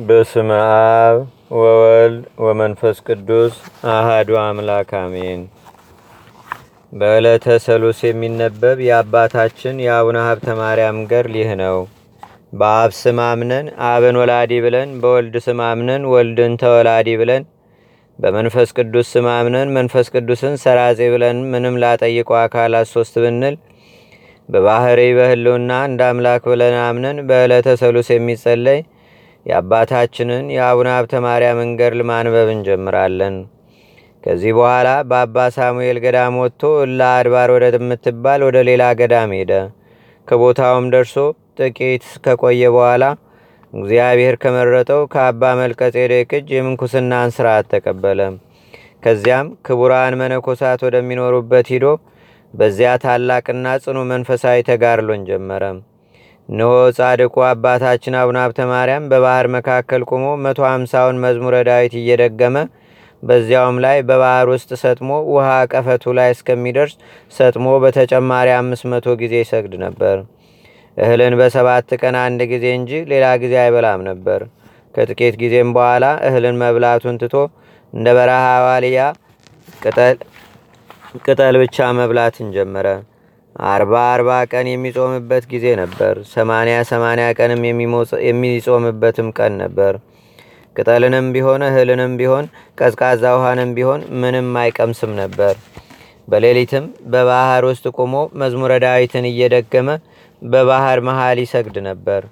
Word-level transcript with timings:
በስመ 0.00 0.50
አብ 0.66 1.16
ወወልድ 1.52 2.14
ወመንፈስ 2.38 2.98
ቅዱስ 3.06 3.54
አህዱ 3.92 4.30
አምላክ 4.40 4.90
አሜን። 4.98 5.40
በዕለተ 6.92 7.56
ሰሉስ 7.64 7.98
የሚነበብ 8.06 8.78
የአባታችን 8.86 9.82
የአቡነ 9.84 10.18
ሀብተ 10.26 10.54
ማርያም 10.60 11.00
ገድል 11.10 11.34
ይህ 11.40 11.50
ነው። 11.62 11.76
በአብ 12.52 12.92
ስም 13.00 13.20
አምነን 13.26 13.68
አብን 13.88 14.18
ወላዲ 14.20 14.60
ብለን፣ 14.66 14.92
በወልድ 15.02 15.36
ስም 15.46 15.60
አምነን 15.68 16.06
ወልድን 16.12 16.54
ተወላዲ 16.62 17.18
ብለን፣ 17.20 17.44
በመንፈስ 18.18 18.72
ቅዱስ 18.78 19.12
ስም 19.14 19.28
አምነን 19.34 19.74
መንፈስ 19.76 20.08
ቅዱስን 20.14 20.56
ሰራጼ 20.64 21.10
ብለን 21.14 21.38
ምንም 21.52 21.78
ላጠይቁ 21.82 22.30
አካላት 22.40 22.88
ሶስት 22.92 23.16
ብንል 23.24 23.56
በባህሪ 24.48 25.00
በህልውና 25.18 25.72
እንደ 25.88 26.02
አምላክ 26.08 26.44
ብለን 26.50 26.76
አምነን 26.82 27.20
በዕለተ 27.28 27.76
ሰሉስ 27.82 28.10
የሚጸለይ 28.12 28.80
የአባታችንን 29.46 30.44
የአቡነ 30.54 30.88
ሀብተ 30.96 31.20
ማርያምን 31.24 31.70
ገድል 31.78 32.02
ማንበብ 32.10 32.48
እንጀምራለን። 32.52 33.36
ከዚህ 34.24 34.52
በኋላ 34.58 34.88
በአባ 35.10 35.36
ሳሙኤል 35.56 35.98
ገዳም 36.04 36.34
ወጥቶ 36.42 36.70
እላ 36.84 37.08
አድባር 37.16 37.50
ወደምትባል 37.54 38.40
ወደ 38.48 38.58
ሌላ 38.68 38.82
ገዳም 39.00 39.32
ሄደ። 39.38 39.52
ከቦታውም 40.28 40.86
ደርሶ 40.92 41.14
ጥቂት 41.58 42.04
ከቆየ 42.24 42.62
በኋላ 42.74 43.04
እግዚአብሔር 43.72 44.34
ከመረጠው 44.42 45.02
ከአባ 45.12 45.42
መልቀጼዴቅ 45.60 46.30
እጅ 46.38 46.48
የምንኩስናን 46.56 47.34
ስርዓት 47.36 47.66
ተቀበለ። 47.72 48.20
ከዚያም 49.04 49.46
ክቡራን 49.66 50.18
መነኮሳት 50.20 50.80
ወደሚኖሩበት 50.86 51.68
ሂዶ 51.72 51.86
በዚያ 52.54 52.90
ታላቅና 53.04 53.66
ጽኑ 53.84 53.98
መንፈሳዊ 54.10 54.58
ተጋድሎን 54.68 55.22
ጀመረ። 55.28 55.64
እነሆ 56.48 56.70
ጻድቁ 56.96 57.34
አባታችን 57.48 58.16
አቡነ 58.20 58.38
ሀብተ 58.42 58.60
ማርያም 58.70 59.04
በባህር 59.10 59.46
መካከል 59.54 60.02
ቆሞ 60.10 60.24
መቶ 60.44 60.60
ሀምሳውን 60.68 61.20
መዝሙረ 61.24 61.56
ዳዊት 61.68 61.94
እየደገመ 62.00 62.56
በዚያውም 63.22 63.76
ላይ 63.84 63.96
በባህር 64.08 64.46
ውስጥ 64.52 64.70
ሰጥሞ 64.82 65.10
ውሃ 65.32 65.48
ቀፈቱ 65.72 66.14
ላይ 66.18 66.30
እስከሚደርስ 66.34 66.94
ሰጥሞ 67.32 67.66
በተጨማሪ 67.84 68.48
አምስት 68.56 68.84
መቶ 68.92 69.14
ጊዜ 69.20 69.34
ይሰግድ 69.42 69.74
ነበር። 69.84 70.16
እህልን 70.96 71.34
በሰባት 71.40 71.90
ቀን 72.00 72.16
አንድ 72.24 72.40
ጊዜ 72.52 72.64
እንጂ 72.78 72.92
ሌላ 73.12 73.26
ጊዜ 73.42 73.54
አይበላም 73.62 74.02
ነበር። 74.10 74.40
ከጥቂት 74.94 75.36
ጊዜም 75.42 75.70
በኋላ 75.76 76.06
እህልን 76.28 76.58
መብላቱን 76.62 77.18
ትቶ 77.22 77.36
እንደ 77.92 78.08
በረሃ 78.18 78.44
ዋልያ 78.66 79.00
ቅጠል 81.24 81.56
ብቻ 81.62 81.88
መብላትን 81.98 82.50
ጀመረ። 82.56 82.86
አርባ 83.66 83.94
አርባ 84.12 84.30
ቀን 84.52 84.66
የሚጾምበት 84.70 85.44
ጊዜ 85.52 85.66
ነበር። 85.80 86.14
ሰማንያ 86.32 86.76
ሰማንያ 86.90 87.26
ቀንም 87.38 87.62
የሚጾምበትም 88.28 89.28
ቀን 89.38 89.54
ነበር። 89.62 89.94
ቅጠልንም 90.76 91.26
ቢሆን 91.34 91.62
እህልንም 91.66 92.12
ቢሆን 92.20 92.44
ቀዝቃዛ 92.78 93.32
ውሃንም 93.36 93.72
ቢሆን 93.78 94.02
ምንም 94.22 94.48
አይቀምስም 94.62 95.12
ነበር። 95.20 95.54
በሌሊትም 96.28 96.84
በባህር 97.12 97.64
ውስጥ 97.70 97.86
ቆሞ 97.96 98.14
መዝሙረ 98.40 98.72
ዳዊትን 98.84 99.26
እየደገመ 99.30 99.88
በባህር 100.42 101.00
መሃል 101.08 101.38
ይሰግድ 101.44 101.76
ነበር። 101.88 102.22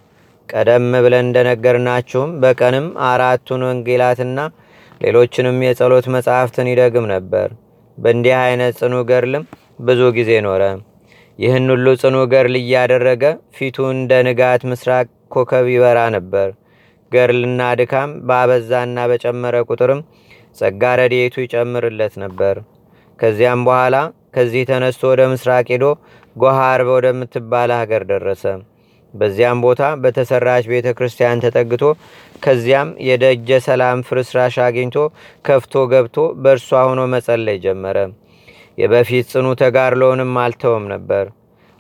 ቀደም 0.48 0.86
ብለን 1.05 1.24
እንደነገርናችሁም 1.27 2.30
በቀንም 2.42 2.86
አራቱን 3.08 3.64
ወንጌላትና 3.68 4.38
ሌሎችንም 5.00 5.58
የጸሎት 5.66 6.06
መጻሕፍትን 6.14 6.70
ይደግም 6.72 7.06
ነበር። 7.14 7.48
በእንዲህ 7.98 8.36
አይነት 8.42 8.74
ጽኑ 8.80 8.94
ገርልም 9.10 9.44
ብዙ 9.80 10.00
ጊዜ 10.16 10.30
ኖረ። 10.46 10.62
ይህን 11.41 11.66
ሁሉ 11.72 11.86
ጽኑ 12.00 12.16
ገርል 12.33 12.55
እያደረገ 12.58 13.22
ፊቱ 13.56 13.77
እንደ 13.92 14.12
ንጋት 14.27 14.62
ምስራቅ 14.70 15.05
ኮከብ 15.34 15.66
ይበራ 15.72 15.98
ነበር። 16.16 16.48
ገርልና 17.12 17.60
ድካም 17.80 18.10
በአበዛና 18.28 19.06
በጨመረ 19.10 19.56
ቁጥርም 19.68 20.00
ጸጋ 20.58 20.83
ረድኤቱ 21.00 21.34
ይጨምርለት 21.44 22.14
ነበር። 22.24 22.56
ከዚያም 23.18 23.62
በኋላ 23.66 23.96
ከዚህ 24.36 24.67
ተነስቶ 24.70 25.02
ወደ 25.12 25.23
ምስራቅ 25.33 25.67
ሄዶ 25.74 25.86
ጎሃር 26.36 26.83
ወደምትባል 26.90 27.70
ሀገር 27.78 28.02
ደረሰ። 28.12 28.45
በዚያም 29.14 29.61
ቦታ 29.64 29.83
በተሰራች 30.02 30.64
ቤተ 30.72 30.89
ክርስቲያን 30.98 31.42
ተጠግቶ 31.45 31.83
ከዚያም 32.42 32.90
የደጀ 33.07 33.58
ሰላም 33.67 34.05
ፍርስራሽ 34.08 34.57
አግኝቶ 34.67 34.96
ከፍቶ 35.46 35.84
ገብቶ 35.92 36.17
በእርሷ 36.42 36.70
ሆኖ 36.89 37.01
መጸለይ 37.14 37.58
ጀመረ። 37.64 37.96
የበፊት 38.79 39.27
ጽኑ 39.33 39.47
ተጋድሎንም 39.61 40.33
አልተወም 40.42 40.85
ነበር። 40.92 41.27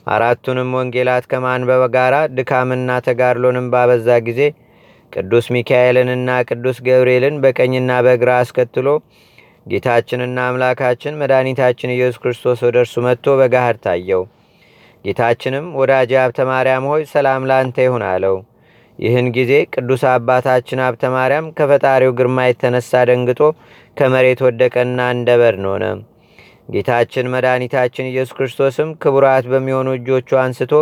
አራቱንም 0.06 0.70
ወንጌላት 0.76 1.24
ከማንበብ 1.30 1.82
ጋር 1.94 2.14
ድካምና 2.36 2.90
ተጋድሎንም 3.06 3.66
ባበዛ 3.72 4.08
ጊዜ 4.28 4.40
ቅዱስ 5.12 5.46
ሚካኤልንና 5.54 6.30
ቅዱስ 6.48 6.78
ገብርኤልን 6.86 7.36
በቀኝና 7.44 7.92
በግራ 8.06 8.30
አስከትሎ 8.42 8.88
ጌታችንና 9.66 10.38
አምላካችን 10.48 11.18
መድኃኒታችን 11.20 11.94
ኢየሱስ 11.94 12.20
ክርስቶስ 12.22 12.60
ወደ 12.66 12.76
እርሱ 12.82 12.94
መጥቶ 13.06 13.34
በጋህር 13.40 13.76
ታየው። 13.84 14.22
ጌታችንም 15.04 15.66
ወዳጄ 15.80 16.10
ሀብተ 16.22 16.40
ማርያም 16.50 16.86
ሆይ 16.90 17.02
ሰላም 17.12 17.46
ላንተ 17.50 17.76
ይሁን 17.86 18.04
አለው። 18.08 18.36
ይህን 18.98 19.26
ጊዜ 19.36 19.52
ቅዱስ 19.74 20.02
አባታችን 20.10 20.82
ሀብተ 20.84 21.04
ማርያም 21.14 21.46
ከፈጣሪው 21.58 22.14
ግርማ 22.18 22.46
የተነሳ 22.48 23.02
ደንግጦ 23.10 23.40
ከመሬት 23.96 24.40
ወደቀና 24.46 25.00
እንደ 25.14 25.30
በድን 25.40 25.66
ሆነ። 25.70 25.84
ጌታችን 26.70 27.30
መድኃኒታችን 27.32 28.08
ኢየሱስ 28.10 28.34
ክርስቶስም 28.36 28.88
ክቡራት 29.02 29.44
በሚሆኑ 29.52 29.88
እጆቹ 29.96 30.30
አንስቶ 30.42 30.72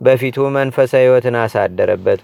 በፊቱ 0.00 0.46
መንፈሰ 0.56 0.92
ሕይወትን 1.02 1.36
አሳደረበት። 1.42 2.20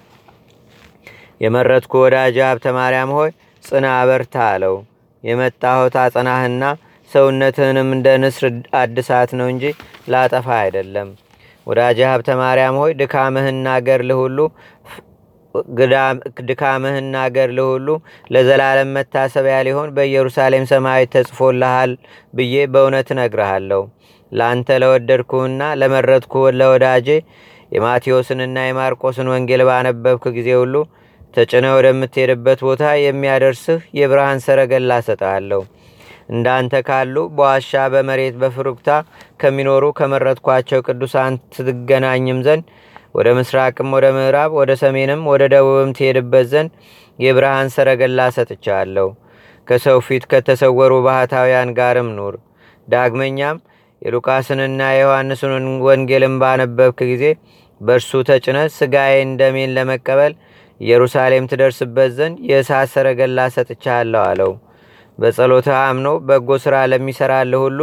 የመረጥኩ 1.41 1.93
ወዳጅ 2.05 2.37
ሀብተ 2.47 2.67
ማርያም 2.77 3.11
ሆይ 3.19 3.31
ጽና 3.65 3.87
በርታ 4.09 4.37
አለው። 4.53 4.77
የመጣሁት 5.25 5.95
አጸናህና 6.03 6.65
ሰውነትህንም 7.11 7.89
እንደ 7.97 8.09
ንስር 8.23 8.45
አድሳት 8.81 9.31
ነው 9.39 9.49
እንጂ 9.53 9.65
ላጠፋ 10.13 10.49
አይደለም። 10.63 11.09
ወዳጅ 11.67 11.99
ሀብተ 12.11 12.29
ማርያም 12.41 12.77
ሆይ 12.81 12.93
ድካምህና 13.01 13.69
ገድልህ 13.87 14.19
ሁሉ 14.23 14.39
ድካምህና 16.49 17.17
ገድልህ 17.35 17.69
ሁሉ 17.73 17.89
ለዘላለም 18.31 18.91
መታሰቢያ 18.97 19.57
ሊሆን 19.67 19.93
በኢየሩሳሌም 19.97 20.69
ሰማያዊት 20.73 21.13
ተጽፎልሃል 21.17 21.93
ብዬ 22.35 22.55
በእውነት 22.73 23.11
እነግርሃለሁ። 23.15 23.83
ለአንተ 24.33 24.79
ለወደድኩህና 24.83 25.63
ለመረጥኩ 25.81 26.33
ለወዳጄ 26.59 27.09
የማቴዎስንና 27.73 28.59
የማርቆስን 28.67 29.31
ወንጌል 29.33 29.63
ባነበብክ 29.69 30.25
ጊዜ 30.37 30.51
ሁሉ 30.61 30.75
ተጭነ 31.35 31.67
ወደምትሄድበት 31.77 32.61
ቦታ 32.67 32.85
የሚያደርስህ 33.01 33.81
የብርሃን 33.99 34.39
ሰረገላ 34.45 34.93
ሰጠሃለሁ። 35.09 35.61
እንዳንተ 36.31 36.75
ካሉ 36.87 37.17
በዋሻ 37.37 37.83
በመሬት 37.93 38.35
በፍሩክታ 38.41 38.89
ከሚኖሩ 39.43 39.85
ከመረጥኳቸው 39.99 40.81
ቅዱሳን 40.89 41.35
ትገናኝም 41.57 42.41
ዘንድ 42.47 42.65
ወደ 43.15 43.29
ምስራቅም 43.39 43.89
ወደ 43.97 44.07
ምዕራብ 44.17 44.51
ወደ 44.59 44.73
ሰሜንም 44.83 45.23
ወደ 45.31 45.43
ደቡብም 45.53 45.91
ትሄድበት 45.97 46.47
ዘንድ 46.53 46.71
የብርሃን 47.19 47.69
ሰረገላ 47.75 48.29
ሰጥቻለሁ። 48.37 49.09
ከሰው 49.69 49.99
ፊት 50.07 50.25
ከተሰወሩ 50.33 50.93
ባህታውያን 51.07 51.73
ጋርም 51.79 52.11
ኑር። 52.19 52.35
ዳግመኛም 52.89 53.57
የሉቃስንና 54.03 54.81
የዮሐንስን 54.93 55.53
ወንጌልን 55.87 56.35
ባነበብክ 56.43 57.01
ጊዜ 57.11 57.25
በእርሱ 57.81 58.21
ተጭነ 58.29 58.59
ስጋዬ 58.77 59.15
እንደሜን 59.27 59.75
ለመቀበል 59.77 60.33
ኢየሩሳሌም 60.81 61.49
ትደርስበት 61.51 62.11
ዘንድ 62.19 62.37
የእሳት 62.51 62.89
ሰረገላ 62.95 63.49
ሰጥቻለሁ 63.57 64.23
አለው። 64.29 64.53
በጸሎትህ 65.19 65.77
አምኖ 65.83 66.09
በጎ 66.29 66.59
ሥራ 66.65 66.75
ለሚሰራልህ 66.91 67.61
ሁሉ 67.65 67.81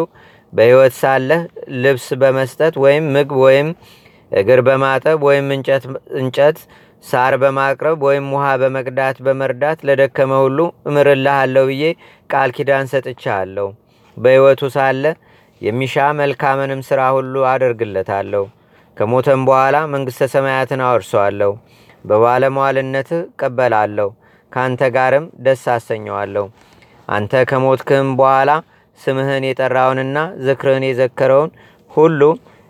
በሕይወት 0.53 0.94
ሳለህ 1.00 1.42
ልብስ 1.84 2.07
በመስጠት 2.22 2.74
ወይም 2.84 3.06
ምግብ 3.16 3.40
ወይም 3.46 3.69
እግር 4.35 4.59
በማጠብ 4.68 5.19
ወይም 5.28 5.47
እንጨት 6.19 6.57
ሳር 7.03 7.34
በማቅረብ 7.41 8.00
ወይም 8.07 8.28
ውሃ 8.35 8.46
በመቅዳት 8.62 9.18
በመርዳት 9.25 9.80
ለደከመ 9.88 10.31
ሁሉ 10.44 10.60
እምርልሃለሁ 10.89 11.63
ብዬ 11.69 11.83
ቃል 12.30 12.51
ኪዳን 12.57 12.86
ሰጥቻለሁ። 12.94 13.68
በሕይወቱ 14.18 14.63
ሳለ 14.75 15.04
የሚሻ 15.62 15.95
መልካምንም 16.19 16.81
ሥራ 16.88 17.01
ሁሉ 17.18 17.44
አደርግለታለሁ። 17.51 18.44
ከሞተም 18.98 19.42
በኋላ 19.48 19.77
መንግሥተ 19.94 20.27
ሰማያትን 20.33 20.81
አወርሰዋለሁ። 20.88 21.51
በባለሟልነትህ 22.06 23.21
እቀበላለሁ። 23.25 24.10
ከአንተ 24.51 24.81
ጋርም 24.95 25.25
ደስ 25.45 25.63
አሰኘዋለሁ። 25.74 26.45
አንተ 27.10 27.44
ከሞትክህም 27.50 28.10
በኋላ 28.19 28.51
ስምህን 29.00 29.44
የጠራውንና 29.48 30.18
ዝክርህን 30.45 30.86
የዘከረውን 30.88 31.50
ሁሉ 31.92 32.21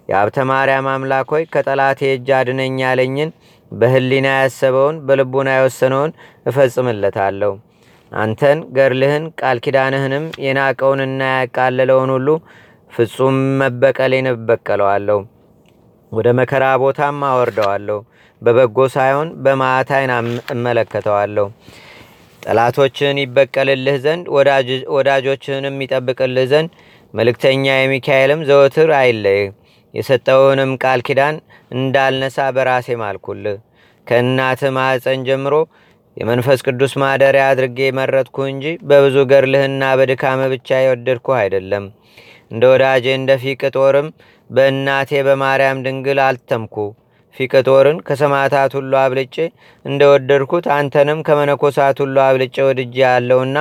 የሀብተ 0.09 0.37
ማርያም 0.49 0.87
አምላክ 0.91 1.29
ሆይ 1.33 1.43
ከጠላቴ 1.53 2.09
እጅ 2.11 2.27
አድነኝ 2.39 2.75
ያለኝን 2.83 3.29
በህሊና 3.71 4.27
ያሰበውን 4.37 4.97
በልቡና 5.07 5.49
የወሰነውን 5.55 6.11
እፈጽምለታለሁ። 6.49 7.53
አንተን 8.11 8.59
ገርልህን 8.75 9.23
ቃል 9.39 9.57
ኪዳንህንም 9.65 10.25
የናቀውንና 10.45 11.21
ያቃለለውን 11.35 12.11
ሁሉ 12.15 12.27
ፍጹም 12.91 13.37
መበቀሌን 13.61 14.27
እበቀለዋለሁ። 14.31 15.17
ወደ 16.11 16.27
መከራ 16.39 16.65
ቦታም 16.83 17.17
አወርደዋለሁ። 17.29 17.97
በበጎ 18.41 18.77
ሳይሆን 18.95 19.27
በመዓት 19.43 19.89
ዓይን 19.97 20.11
እመለከተዋለሁ። 20.53 21.47
ጠላቶችን 22.43 23.21
ይበቀልልህ 23.21 23.95
ዘንድ 24.03 24.25
ወዳጆችህንም 24.95 25.77
ይጠብቅልህ 25.85 26.47
ዘንድ 26.51 26.71
መልእክተኛ 27.13 27.65
የሚካኤልም 27.77 28.41
ዘወትር 28.49 28.89
አይለይህ። 28.99 29.47
የሰጠውንም 29.95 30.71
ቃል 30.83 31.01
ኪዳን 31.07 31.35
እንዳልነሳ 31.75 32.47
በራሴ 32.55 32.97
ማልኩልህ። 33.01 33.57
ከእናትህ 34.07 34.71
ማዕፀን 34.77 35.21
ጀምሮ 35.27 35.53
የመንፈስ 36.17 36.59
ቅዱስ 36.67 36.93
ማደሪያ 37.01 37.45
አድርጌ 37.51 37.79
መረጥኩ 37.97 38.37
እንጂ 38.51 38.65
በብዙ 38.89 39.15
ገርልህና 39.31 39.83
በድካም 39.99 40.41
ብቻ 40.53 40.77
የወደድኩህ 40.81 41.37
አይደለም። 41.41 41.85
እንደ 42.51 42.63
ወዳጄ 42.71 43.05
እንደ 43.19 43.31
ፊቅጦርም 43.43 44.07
በእናቴ 44.49 45.21
በማርያም 45.27 45.81
ድንግል 45.85 46.19
አልተምኩ። 46.25 46.75
ፊቅጦርን 47.35 47.97
ከሰማዕታት 48.07 48.73
ሁሉ 48.77 48.91
አብልጬ 49.01 49.35
እንደ 49.85 50.01
ወደድኩት 50.11 50.65
አንተንም 50.75 51.19
ከመነኮሳት 51.27 51.97
ሁሉ 52.03 52.15
አብልጬ 52.27 52.57
ወድጄ 52.67 52.95
ያለውና 53.05 53.57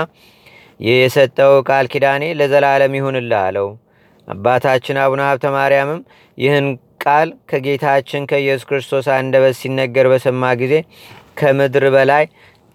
ይህ 0.80 0.96
የሰጠው 1.00 1.54
ቃል 1.68 1.86
ኪዳኔ 1.92 2.24
ለዘላለም 2.38 2.94
ይሁንልህ 2.98 3.40
አለው። 3.42 3.68
አባታችን 4.28 5.00
አቡነ 5.02 5.22
ሀብተ 5.28 5.46
ማርያምም 5.54 6.00
ይህን 6.38 6.66
ቃል 7.04 7.28
ከጌታችን 7.50 8.28
ከኢየሱስ 8.30 8.66
ክርስቶስ 8.68 9.06
አንደበት 9.16 9.56
ሲነገር 9.60 10.06
በሰማ 10.12 10.52
ጊዜ 10.60 10.74
ከምድር 11.38 11.86
በላይ 11.94 12.24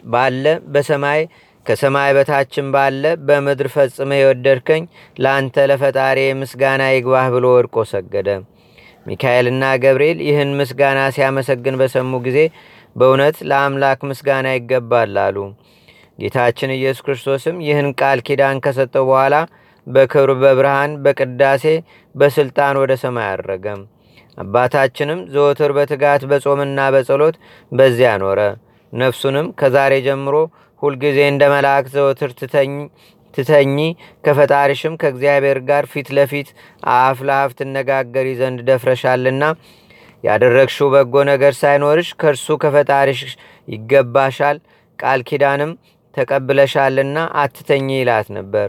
ባለ 0.04 0.44
በሰማይ 0.74 1.22
ከሰማይ 1.66 2.12
በታችን 2.18 2.68
ባለ 2.76 3.04
በምድር 3.28 3.68
ፈጽመ 3.74 4.12
የወደድከኝ 4.20 4.84
ለአንተ 5.18 5.66
ለፈጣሪ 5.72 6.20
ምስጋና 6.40 6.84
ይግባህ 6.92 7.28
ብሎ 7.34 7.46
ወድቆ 7.56 7.84
ሰገደ። 7.92 8.30
ሚካኤልና 9.06 9.64
ገብርኤል 9.84 10.20
ይህን 10.28 10.52
ምስጋና 10.60 11.00
ሲያመሰግን 11.16 11.76
በሰሙ 11.82 12.12
ጊዜ 12.26 12.40
በእውነት 12.96 13.38
ለአምላክ 13.50 14.00
ምስጋና 14.10 14.48
ይገባል 14.56 15.16
አሉ። 15.26 15.38
ጌታችን 16.20 16.74
ኢየሱስ 16.78 17.04
ክርስቶስም 17.06 17.58
ይህን 17.68 17.88
ቃል 18.00 18.20
ኪዳን 18.28 18.58
ከሰጠው 18.66 19.06
በኋላ 19.10 19.36
በክብር 19.88 20.32
በብርሃን 20.42 20.92
በቅዳሴ 21.04 21.64
በስልጣን 22.16 22.80
ወደ 22.82 22.94
ሰማይ 23.04 23.28
አረገም። 23.32 23.82
አባታችንም 24.38 25.20
ዘወትር 25.34 25.72
በትጋት 25.78 26.22
በጾምና 26.30 26.80
በጸሎት 26.96 27.36
በዚያ 27.72 28.12
ኖረ። 28.22 28.40
ነፍሱንም 28.94 29.48
ከዛሬ 29.60 29.94
ጀምሮ 30.06 30.36
ሁልጊዜ 30.82 31.20
እንደ 31.32 31.44
መላእክት 31.54 31.92
ዘወትር 31.96 32.32
ትተኚ 33.34 33.76
ከፈጣሪሽም 34.24 34.94
ከእግዚአብሔር 35.02 35.60
ጋር 35.68 35.84
ፊት 35.92 36.08
ለፊት 36.18 36.48
አፍ 36.96 37.20
ለአፍ 37.28 37.52
ትነጋገሪ 37.60 38.28
ዘንድ 38.40 38.60
ደፍረሻልና 38.70 39.44
ያደረግሽው 40.24 40.90
በጎ 40.94 41.16
ነገር 41.30 41.54
ሳይኖርሽ 41.60 42.10
ከእርሱ 42.22 42.58
ከፈጣሪሽ 42.64 43.22
ይገባሻል፣ 43.68 44.58
ቃል 45.00 45.22
ኪዳንም 45.30 45.72
ተቀብለሻልና 46.14 47.18
አትተኚ 47.42 47.88
ይላት 48.00 48.28
ነበር። 48.38 48.68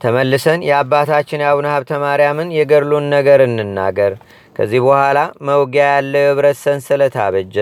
ተመልሰን 0.00 0.60
የአባታችን 0.66 1.42
የአቡነ 1.42 1.66
ሀብተ 1.72 1.92
ማርያምን 2.02 2.52
የገድሉን 2.56 3.06
ነገር 3.14 3.40
እንናገር። 3.46 4.12
ከዚህ 4.56 4.80
በኋላ 4.84 5.18
መውጊያ 5.48 5.86
ያለው 5.94 6.22
የብረት 6.24 6.58
ሰንሰለት 6.62 7.16
አበጀ። 7.24 7.56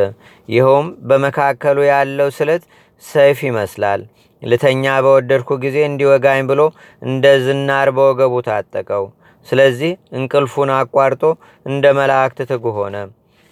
ይኸውም 0.48 0.88
በመካከሉ 1.08 1.78
ያለው 1.90 2.28
ስለት 2.38 2.62
ሰይፍ 3.04 3.38
ይመስላል። 3.48 4.02
ልተኛ 4.42 4.84
በወደድኩ 5.04 5.50
ጊዜ 5.64 5.76
እንዲወጋኝ 5.88 6.40
ብሎ 6.50 6.62
እንደ 7.02 7.26
ዝናር 7.44 7.88
በወገቡ 7.96 8.34
ታጠቀው። 8.48 9.04
ስለዚህ 9.46 9.90
እንቅልፉን 10.18 10.70
አቋርጦ 10.78 11.22
እንደ 11.66 11.86
መላእክት 11.98 12.40
ትጉ 12.50 12.64
ሆነ። 12.78 12.96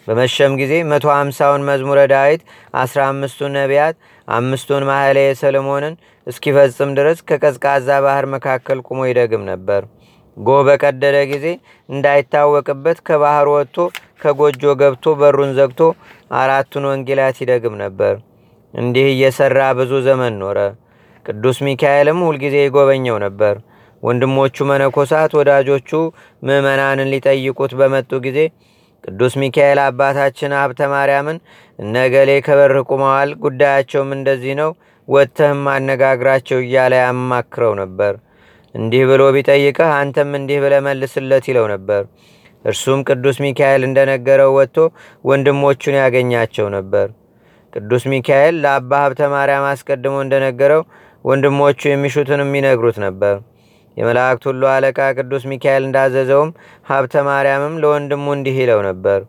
በመሸም 0.07 0.53
ጊዜ 0.61 0.73
መቶ 0.91 1.07
አምሳውን 1.15 1.63
መዝሙረ 1.69 2.01
ዳዊት 2.13 2.43
አስራ 2.81 3.01
አምስቱን 3.13 3.55
ነቢያት 3.59 3.95
አምስቱን 4.29 4.83
ማህሌየ 4.91 5.29
ሰለሞንን 5.41 5.95
እስኪፈጽም 6.27 6.91
ድረስ 6.99 7.19
ከቀዝቃዛ 7.29 7.89
ባህር 8.05 8.27
መካከል 8.35 8.79
ቁሞ 8.87 9.01
ይደግም 9.09 9.43
ነበር። 9.51 9.83
ጎህ 10.37 10.61
በቀደደ 10.69 11.17
ጊዜ 11.33 11.47
እንዳይታወቅበት 11.89 12.99
ከባህር 13.09 13.49
ወጥቶ 13.55 13.77
ከጎጆ 14.23 14.63
ገብቶ 14.81 15.15
በሩን 15.21 15.51
ዘግቶ 15.59 15.81
አራቱን 16.35 16.87
ወንጌላት 16.91 17.37
ይደግም 17.43 17.77
ነበር። 17.83 18.15
እንዲህ 18.75 19.07
እየሰራ 19.11 19.59
ብዙ 19.79 19.93
ዘመን 20.07 20.35
ኖረ። 20.43 20.59
ቅዱስ 21.27 21.59
ሚካኤልም 21.67 22.19
ሁልጊዜ 22.27 22.57
ይጎበኘው 22.63 23.19
ነበር። 23.25 23.55
ወንድሞቹ 24.03 24.57
መነኮሳት 24.71 25.33
ወዳጆቹ 25.39 25.91
ምዕመናንን 26.43 27.11
ሊጠይቁት 27.13 27.73
በመጡ 27.79 28.11
ጊዜ 28.27 28.39
ቅዱስ 29.05 29.33
ሚካኤል 29.41 29.79
አባታችን 29.85 30.53
ሀብተ 30.59 30.81
ማርያምን 30.93 31.39
እነገሌ 31.79 32.31
ከበር 32.47 32.75
ቁመዋል፣ 32.91 33.31
ጉዳያቸውም 33.45 34.11
እንደዚህ 34.17 34.55
ነው፣ 34.61 34.71
ወጥተህም 35.09 35.63
አነጋግራቸው 35.73 36.59
እያለ 36.63 36.95
ያማክረው 37.03 37.73
ነበር። 37.81 38.15
እንዲህ 38.75 39.03
ብሎ 39.11 39.23
ቢጠይቅህ 39.35 39.91
አንተም 39.99 40.31
እንዲህ 40.39 40.59
ብለ 40.65 40.75
መልስለት 40.87 41.45
ይለው 41.51 41.67
ነበር። 41.73 42.03
እርሱም 42.65 43.01
ቅዱስ 43.09 43.37
ሚካኤል 43.45 43.83
እንደነገረው 43.89 44.53
ወጥቶ 44.59 44.77
ወንድሞቹን 45.25 45.97
ያገኛቸው 46.01 46.69
ነበር። 46.77 47.07
ቅዱስ 47.73 48.05
ሚካኤል 48.13 48.55
ለአባ 48.65 48.93
ሀብተ 49.05 49.23
ማርያም 49.33 49.67
አስቀድሞ 49.71 50.17
እንደነገረው 50.25 50.83
ወንድሞቹ 51.25 51.81
የሚሹትንም 51.91 52.51
ይነግሩት 52.59 52.99
ነበር። 53.07 53.37
የመላእክት 53.97 54.45
ሁሉ 54.49 54.63
አለቃ 54.73 54.99
ቅዱስ 55.19 55.43
ሚካኤል 55.51 55.83
እንዳዘዘውም 55.89 56.51
ሀብተ 56.89 57.23
ማርያምም 57.29 57.75
ለወንድሙ 57.83 58.27
እንዲህ 58.37 58.57
ይለው 58.63 58.81
ነበር። 58.89 59.21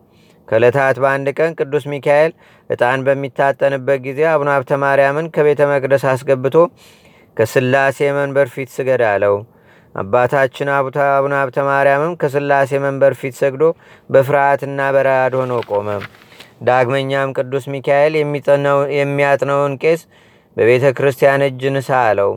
ከዕለታት 0.48 0.98
በአንድ 1.04 1.28
ቀን 1.38 1.52
ቅዱስ 1.60 1.86
ሚካኤል 1.92 2.32
ዕጣን 2.70 3.00
በሚታጠንበት 3.08 4.00
ጊዜ 4.06 4.22
አቡነ 4.32 4.50
ሀብተ 4.56 4.78
ማርያምን 4.84 5.28
ከቤተ 5.36 5.62
መቅደስ 5.72 6.04
አስገብቶ 6.12 6.56
ከስላሴ 7.38 8.08
መንበር 8.18 8.48
ፊት 8.54 8.70
ስገድ 8.76 9.02
አለው። 9.10 9.36
አባታችን 9.96 10.70
አቡነ 10.76 11.34
ሀብተ 11.40 11.58
ማርያምም 11.68 12.14
ከስላሴ 12.22 12.80
መንበር 12.86 13.14
ፊት 13.20 13.36
ሰግዶ 13.42 13.64
በፍርሃትና 14.10 14.80
በረአድ 14.96 15.36
ሆኖ 15.40 15.54
ቆመ። 15.70 15.88
ዳግመኛም 16.68 17.34
ቅዱስ 17.38 17.66
ሚካኤል 17.74 18.14
የሚያጥነውን 19.00 19.74
ቄስ 19.84 20.02
በቤተ 20.58 20.86
ክርስቲያን 20.98 21.46
እጅ 21.48 21.64
ንሳ 21.76 21.90
አለው። 22.10 22.32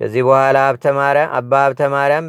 ከዚህ 0.00 0.22
በኋላ 0.26 0.58
አባ 1.38 1.52
ሀብተ 1.64 1.82
ማርያም 1.94 2.26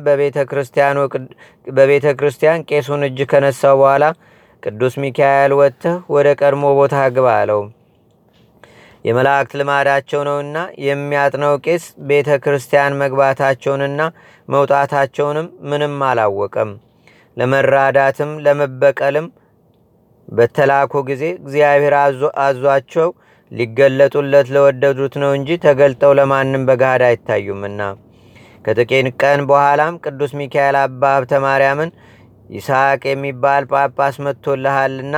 በቤተ 1.67 2.07
ክርስቲያን 2.19 2.65
ቄሱን 2.71 3.03
እጅ 3.07 3.19
ከነሳው 3.31 3.75
በኋላ 3.81 4.03
ቅዱስ 4.63 4.93
ሚካኤል 5.03 5.51
ወጥተህ 5.59 5.95
ወደ 6.15 6.27
ቀድሞ 6.39 6.63
ቦታ 6.77 6.95
ግባ 7.15 7.27
አለው። 7.37 7.61
የመላእክት 9.05 9.53
ልማዳቸው 9.59 10.21
ነውና 10.27 10.57
የሚያጥነው 10.85 11.53
ቄስ 11.65 11.85
ቤተ 12.09 12.29
ክርስቲያን 12.43 12.97
መግባታቸውንና 13.01 14.01
መውጣታቸውንም 14.49 15.47
ምንም 15.69 15.95
አላወቀም። 16.09 16.71
ለመራዳትም 17.37 18.31
ለመበቀልም 18.45 19.27
በተላኩ 20.27 20.93
ጊዜ 21.09 21.23
እግዚአብሔር 21.39 21.95
አዟቸው 22.45 23.09
ሊገለጡለት 23.51 24.47
ለወደዱት 24.55 25.15
ነው 25.23 25.31
እንጂ 25.37 25.57
ተገልጠው 25.65 26.11
ለማንም 26.19 26.63
በጋድ 26.69 27.01
አይታዩምና። 27.07 27.79
ከጥቂት 28.65 29.07
ቀን 29.21 29.39
በኋላም 29.49 29.93
ቅዱስ 30.05 30.31
ሚካኤል 30.39 30.75
አባ 30.81 31.03
ሀብተ 31.15 31.33
ማርያምን 31.45 31.89
ይስሐቅ 32.51 33.01
የሚባል 33.09 33.63
ጳጳስ 33.71 34.15
መጥቶልሃልና 34.25 35.15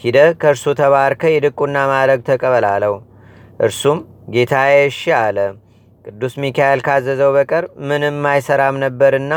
ሂደ 0.00 0.18
ከእርሱ 0.42 0.64
ተባርከ 0.80 1.22
የድቁና 1.32 1.78
ማዕረግ 1.90 2.20
ተቀበል 2.28 2.66
አለው። 2.70 2.94
እርሱም 3.60 3.98
ጌታዬ 4.34 4.74
እሺ 4.88 5.00
አለ። 5.20 5.38
ቅዱስ 6.04 6.34
ሚካኤል 6.42 6.80
ካዘዘው 6.86 7.30
በቀር 7.36 7.64
ምንም 7.88 8.18
አይሰራም 8.30 8.76
ነበርና 8.84 9.32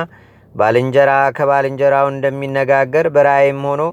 ባልንጀራ 0.55 1.11
ከባልንጀራው 1.37 2.07
እንደሚነጋገር 2.13 3.05
በራእይም 3.15 3.61
ሆኖ 3.69 3.83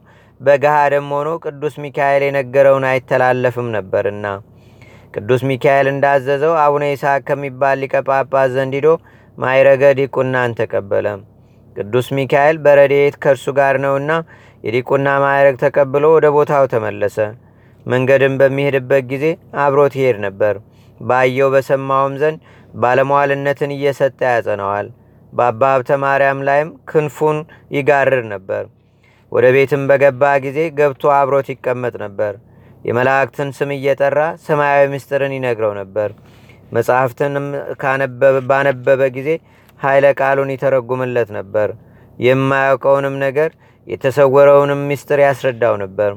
በገሃድም 0.41 1.09
ሆኖ 1.15 1.29
ቅዱስ 1.45 1.75
ሚካኤል 1.85 2.23
የነገረውን 2.27 2.85
አይተላለፍም 2.91 3.69
ነበርና 3.77 4.27
ቅዱስ 5.15 5.43
ሚካኤል 5.51 5.87
እንዳዘዘው 5.93 6.55
አቡነ 6.65 6.85
ይስሐቅ 6.91 7.23
ከሚባል 7.29 7.77
ሊቀ 7.83 7.95
ጳጳስ 8.09 8.51
ዘንድ 8.55 8.75
ሂዶ 8.79 8.89
ማይረገ 9.39 9.83
ዲቁናን 9.99 10.57
ተቀበለ። 10.61 11.07
ቅዱስ 11.77 12.07
ሚካኤል 12.17 12.57
በረድኤት 12.65 13.15
ከእርሱ 13.23 13.47
ጋር 13.59 13.75
ነውና 13.85 14.12
የዲቁና 14.65 15.09
ማዕረግ 15.23 15.57
ተቀብሎ 15.62 16.07
ወደ 16.15 16.27
ቦታው 16.37 16.65
ተመለሰ። 16.73 17.17
መንገድም 17.87 18.35
በሚሄድበት 18.41 19.05
ጊዜ 19.12 19.27
አብሮት 19.65 19.95
ይሄድ 19.99 20.19
ነበር። 20.27 20.55
ባየው 21.00 21.49
በሰማውም 21.55 22.15
ዘንድ 22.23 22.41
ባለሟልነትን 22.75 23.71
እየሰጠ 23.77 24.21
ያጸነዋል። 24.31 24.89
በአባ 25.33 25.62
ሀብተ 25.75 25.91
ማርያም 26.05 26.39
ላይም 26.49 26.69
ክንፉን 26.91 27.39
ይጋርር 27.77 28.23
ነበር። 28.35 28.65
ወደ 29.33 29.47
ቤትም 29.57 29.83
በገባ 29.91 30.23
ጊዜ 30.45 30.59
ገብቶ 30.79 31.12
አብሮት 31.19 31.49
ይቀመጥ 31.53 31.95
ነበር። 32.05 32.33
የመላእክትን 32.85 33.49
ስም 33.57 33.71
እየጠራ 33.77 34.19
ሰማያዊ 34.47 34.85
ምስጢርን 34.93 35.35
ይነግረው 35.37 35.73
ነበር። 35.81 36.11
መጽሐፍትንም 36.73 37.47
ባነበበ 38.50 39.03
ጊዜ 39.17 39.29
ኃይለ 39.81 40.07
ቃሉን 40.21 40.53
ይተረጉምለት 40.55 41.31
ነበር። 41.39 41.69
የማያውቀውንም 42.19 43.15
ነገር 43.25 43.51
የተሰወረውንም 43.87 44.81
ምስጢር 44.91 45.21
ያስረዳው 45.27 45.75
ነበር። 45.83 46.11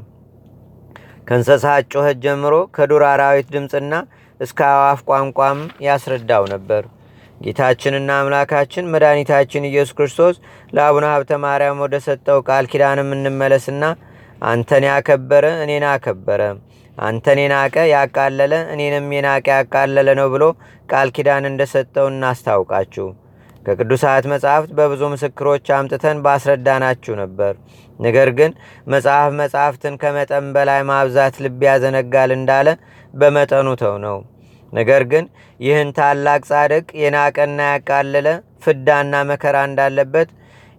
ከእንስሳት 1.27 1.85
ጮኸት 1.93 2.17
ጀምሮ 2.23 2.55
ከዱር 2.75 3.03
አራዊት 3.11 3.47
ድምፅና 3.53 3.93
እስከ 4.39 4.59
አዋፍ 4.73 4.99
ቋንቋም 5.09 5.59
ያስረዳው 5.85 6.43
ነበር። 6.53 6.83
ጌታችንና 7.41 8.09
አምላካችን 8.19 8.89
መድኃኒታችን 8.93 9.67
ኢየሱስ 9.69 9.95
ክርስቶስ 9.97 10.35
ለአቡነ 10.73 11.05
ሀብተ 11.13 11.39
ማርያም 11.45 11.81
ወደ 11.83 11.95
ሰጠው 12.05 12.39
ቃል 12.49 12.67
ኪዳንም 12.71 13.09
እንመለስና 13.17 13.83
አንተን 14.41 14.85
ያከበረ 14.89 15.45
እኔን 15.63 15.85
አከበረ፣ 15.91 16.41
አንተን 16.97 17.39
የናቀ 17.41 17.75
ያቃለለ 17.93 18.53
እኔንም 18.73 19.07
የናቀ 19.15 19.45
ያቃለለ 19.55 20.09
ነው 20.19 20.27
ብሎ 20.33 20.43
ቃል 20.89 21.09
ኪዳን 21.15 21.49
እንደሰጠው 21.51 22.07
እናስታውቃችሁ። 22.11 23.07
ከቅዱሳት 23.65 24.25
መጻሕፍት 24.31 24.71
በብዙ 24.77 25.01
ምስክሮች 25.13 25.67
አምጥተን 25.75 26.17
ባስረዳናችሁ 26.25 27.13
ነበር። 27.21 27.53
ነገር 27.99 28.29
ግን 28.37 28.51
መጽሐፍ 28.87 29.31
መጻሕፍትን 29.41 29.95
ከመጠን 30.01 30.45
በላይ 30.55 30.81
ማብዛት 30.89 31.35
ልብ 31.45 31.61
ያዘነጋል 31.67 32.31
እንዳለ 32.37 32.69
በመጠኑ 33.13 33.69
ተው 33.81 33.95
ነው። 34.05 34.17
ነገር 34.73 35.03
ግን 35.11 35.25
ይህን 35.59 35.89
ታላቅ 35.97 36.41
ጻድቅ 36.49 36.85
የናቀና 37.01 37.59
ያቃለለ 37.73 38.27
ፍዳና 38.63 39.13
መከራ 39.29 39.57
እንዳለበት 39.69 40.29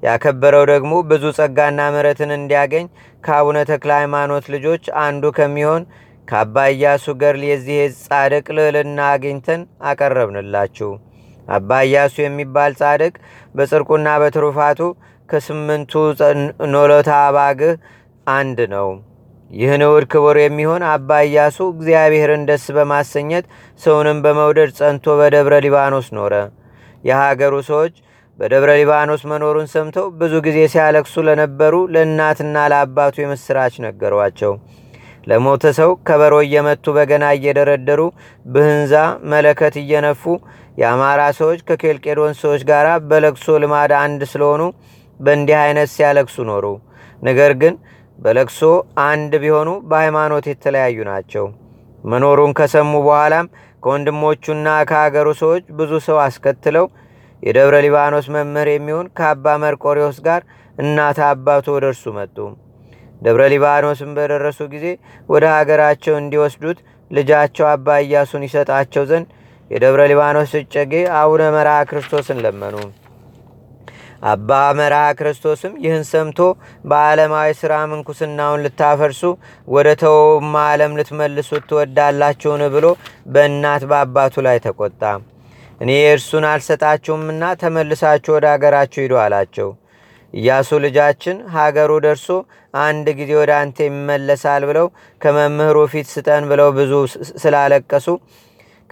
ያከበረው 0.02 0.64
ደግሞ 0.70 0.94
ብዙ 1.10 1.24
ጸጋና 1.38 1.80
ምረትን 1.94 2.32
እንዲያገኝ 2.38 2.86
ከአቡነ 3.24 3.58
ተክለ 3.70 3.90
ሃይማኖት 4.00 4.46
ልጆች 4.54 4.84
አንዱ 5.04 5.24
ከሚሆን 5.38 5.82
ከአባ 6.28 6.66
ኢያሱ 6.74 7.06
ገርል 7.20 7.42
የዚህ 7.46 7.78
ጻድቅ 8.02 8.46
ልዕልና 8.58 9.00
አግኝተን 9.14 9.62
አቀረብንላችሁ። 9.90 10.90
አባ 11.48 11.80
ኢያሱ 11.86 12.14
የሚባል 12.22 12.72
ጻድቅ 12.80 13.14
በጽርቁና 13.54 14.08
በትሩፋቱ 14.22 14.80
ከስምንቱ 15.28 15.92
ኖሎታ 16.74 17.10
አባግህ 17.26 17.74
አንድ 18.26 18.58
ነው። 18.74 18.88
ይህ 19.50 19.72
ንዑድ 19.80 20.04
ክቡር 20.12 20.36
የሚሆን 20.42 20.82
አባ 20.92 21.18
ኢያሱ 21.26 21.58
እግዚአብሔርን 21.72 22.42
ደስ 22.48 22.64
በማሰኘት 22.76 23.44
ሰውንም 23.80 24.18
በመውደድ 24.24 24.70
ጸንቶ 24.78 25.16
በደብረ 25.20 25.54
ሊባኖስ 25.64 26.08
ኖረ። 26.16 26.34
የሀገሩ 27.04 27.54
ሰዎች 27.68 27.94
በደብረ 28.38 28.70
ሊባኖስ 28.78 29.22
መኖሩን 29.30 29.68
ሰምተው 29.72 30.06
ብዙ 30.20 30.34
ጊዜ 30.46 30.58
ሲያለቅሱ 30.72 31.14
ለነበሩ 31.28 31.74
ለእናትና 31.94 32.56
ለአባቱ 32.72 33.14
የምስራች 33.22 33.74
ነገሯቸው። 33.84 34.54
ለሞተ 35.26 35.64
ሰው 35.78 35.90
ከበሮ 36.08 36.34
እየመቱ 36.46 36.84
በገና 36.96 37.24
እየደረደሩ 37.36 38.00
ብህንዛ 38.46 38.94
መለከት 39.32 39.74
እየነፉ 39.82 40.22
የአማራ 40.74 41.22
ሰዎች 41.38 41.60
ከኬልቄዶን 41.68 42.32
ሰዎች 42.40 42.62
ጋር 42.70 42.86
በለቅሶ 43.10 43.56
ልማድ 43.62 43.92
አንድ 44.00 44.22
ስለሆኑ 44.32 44.62
በእንዲህ 45.20 45.58
አይነት 45.60 45.88
ሲያለቅሱ 45.92 46.36
ኖሩ። 46.48 46.64
ነገር 47.22 47.52
ግን 47.60 47.74
በለቅሶ 48.18 48.60
አንድ 49.04 49.32
ቢሆኑ 49.42 49.70
በሃይማኖት 49.90 50.44
የተለያዩ 50.50 50.98
ናቸው። 51.10 51.46
መኖሩን 52.04 52.52
ከሰሙ 52.58 52.92
በኋላም 53.06 53.46
ከወንድሞቹና 53.82 54.68
ከአገሩ 54.90 55.28
ሰዎች 55.42 55.64
ብዙ 55.78 55.92
ሰው 56.06 56.18
አስከትለው 56.24 56.86
የደብረ 57.42 57.76
ሊባኖስ 57.84 58.26
መምህር 58.34 58.68
የሚሆን 58.72 59.06
ከአባ 59.18 59.54
መርቆሪዎስ 59.64 60.18
ጋር 60.26 60.42
እናት 60.78 61.18
አባቱ 61.28 61.66
ወደ 61.76 61.86
እርሱ 61.92 62.04
መጡ። 62.18 62.36
ደብረ 63.22 63.42
ሊባኖስን 63.52 64.10
በደረሱ 64.16 64.60
ጊዜ 64.72 64.86
ወደ 65.28 65.44
ሀገራቸው 65.56 66.14
እንዲወስዱት 66.20 66.78
ልጃቸው 67.10 67.66
አባ 67.72 67.96
ኢያሱን 68.04 68.42
ይሰጣቸው 68.46 69.04
ዘንድ 69.10 69.28
የደብረ 69.70 70.00
ሊባኖስ 70.10 70.52
እጨጌ 70.58 70.92
አቡነ 71.18 71.42
መርሃ 71.54 71.76
ክርስቶስን 71.90 72.40
ለመኑ። 72.44 72.76
አባ 74.24 74.50
መርሃ 74.78 75.00
ክርስቶስም 75.18 75.72
ይህን 75.84 76.04
ሰምቶ 76.10 76.38
በዓለማዊ 76.84 77.48
ሥራ 77.60 77.72
ምንኩስናውን 77.90 78.62
ልታፈርሱ 78.64 79.22
ወደ 79.68 79.88
ተወውማ 80.02 80.54
ዓለም 80.70 80.92
ልትመልሱት 80.98 81.64
ትወዳላችሁን 81.70 82.62
ብሎ 82.74 82.86
በእናት 83.34 83.84
በአባቱ 83.90 84.44
ላይ 84.46 84.58
ተቆጣ። 84.66 85.02
እኔ 85.80 85.90
እርሱን 86.10 86.44
አልሰጣችሁምና 86.50 87.44
ተመልሳችሁ 87.62 88.32
ወደ 88.36 88.46
አገራችሁ 88.52 89.02
ሂዱ 89.04 89.14
አላቸው። 89.22 89.70
ኢያሱ 90.34 90.70
ልጃችን 90.84 91.36
ሀገሩ 91.54 91.90
ደርሶ 92.04 92.28
አንድ 92.74 93.06
ጊዜ 93.18 93.32
ወደ 93.40 93.52
አንተ 93.58 93.76
ይመለሳል 93.88 94.62
ብለው 94.70 94.86
ከመምህሩ 95.20 95.76
ፊት 95.92 96.06
ስጠን 96.14 96.44
ብለው 96.50 96.68
ብዙ 96.78 96.92
ስላለቀሱ 97.42 98.06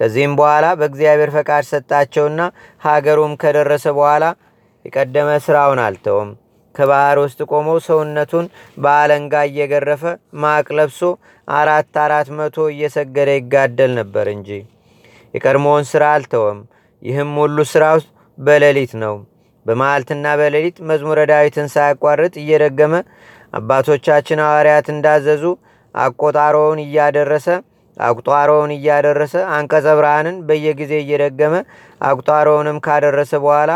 ከዚህም 0.02 0.32
በኋላ 0.38 0.66
በእግዚአብሔር 0.78 1.30
ፈቃድ 1.34 1.64
ሰጣቸውና 1.68 2.40
ሀገሩም 2.82 3.32
ከደረሰ 3.42 3.84
በኋላ 3.98 4.24
የቀደመ 4.84 5.28
ሥራውን 5.44 5.80
አልተውም። 5.84 6.30
ከባህር 6.74 7.18
ውስጥ 7.22 7.40
ቆሞ 7.50 7.68
ሰውነቱን 7.84 8.46
በአለንጋ 8.76 9.42
እየገረፈ 9.48 10.02
ማቅ 10.42 10.66
ለብሶ 10.78 11.00
አራት 11.48 11.96
አራት 12.04 12.28
መቶ 12.38 12.66
እየሰገደ 12.72 13.30
ይጋደል 13.38 13.92
ነበር 14.00 14.28
እንጂ 14.34 14.48
የቀድሞውን 15.34 15.86
ሥራ 15.92 16.04
አልተወም። 16.16 16.58
ይህም 17.02 17.32
ሁሉ 17.42 17.58
ሥራው 17.72 17.98
በሌሊት 18.38 18.94
ነው። 19.04 19.14
በመዓልትና 19.66 20.26
በሌሊት 20.40 20.78
መዝሙረ 20.88 21.20
ዳዊትን 21.30 21.68
ሳያቋርጥ 21.74 22.34
እየደገመ 22.42 22.94
አባቶቻችን 23.54 24.42
ሐዋርያት 24.46 24.88
እንዳዘዙ 24.92 25.44
አቆጣሮውን 25.94 26.80
እያደረሰ 26.84 27.46
አቁጣሮውን 27.96 28.70
እያደረሰ 28.76 29.34
አንቀጸ 29.56 29.86
ብርሃንን 29.98 30.36
በየጊዜ 30.48 30.92
እየደገመ 31.02 31.54
አቁጣሮውንም 32.00 32.78
ካደረሰ 32.86 33.32
በኋላ 33.44 33.72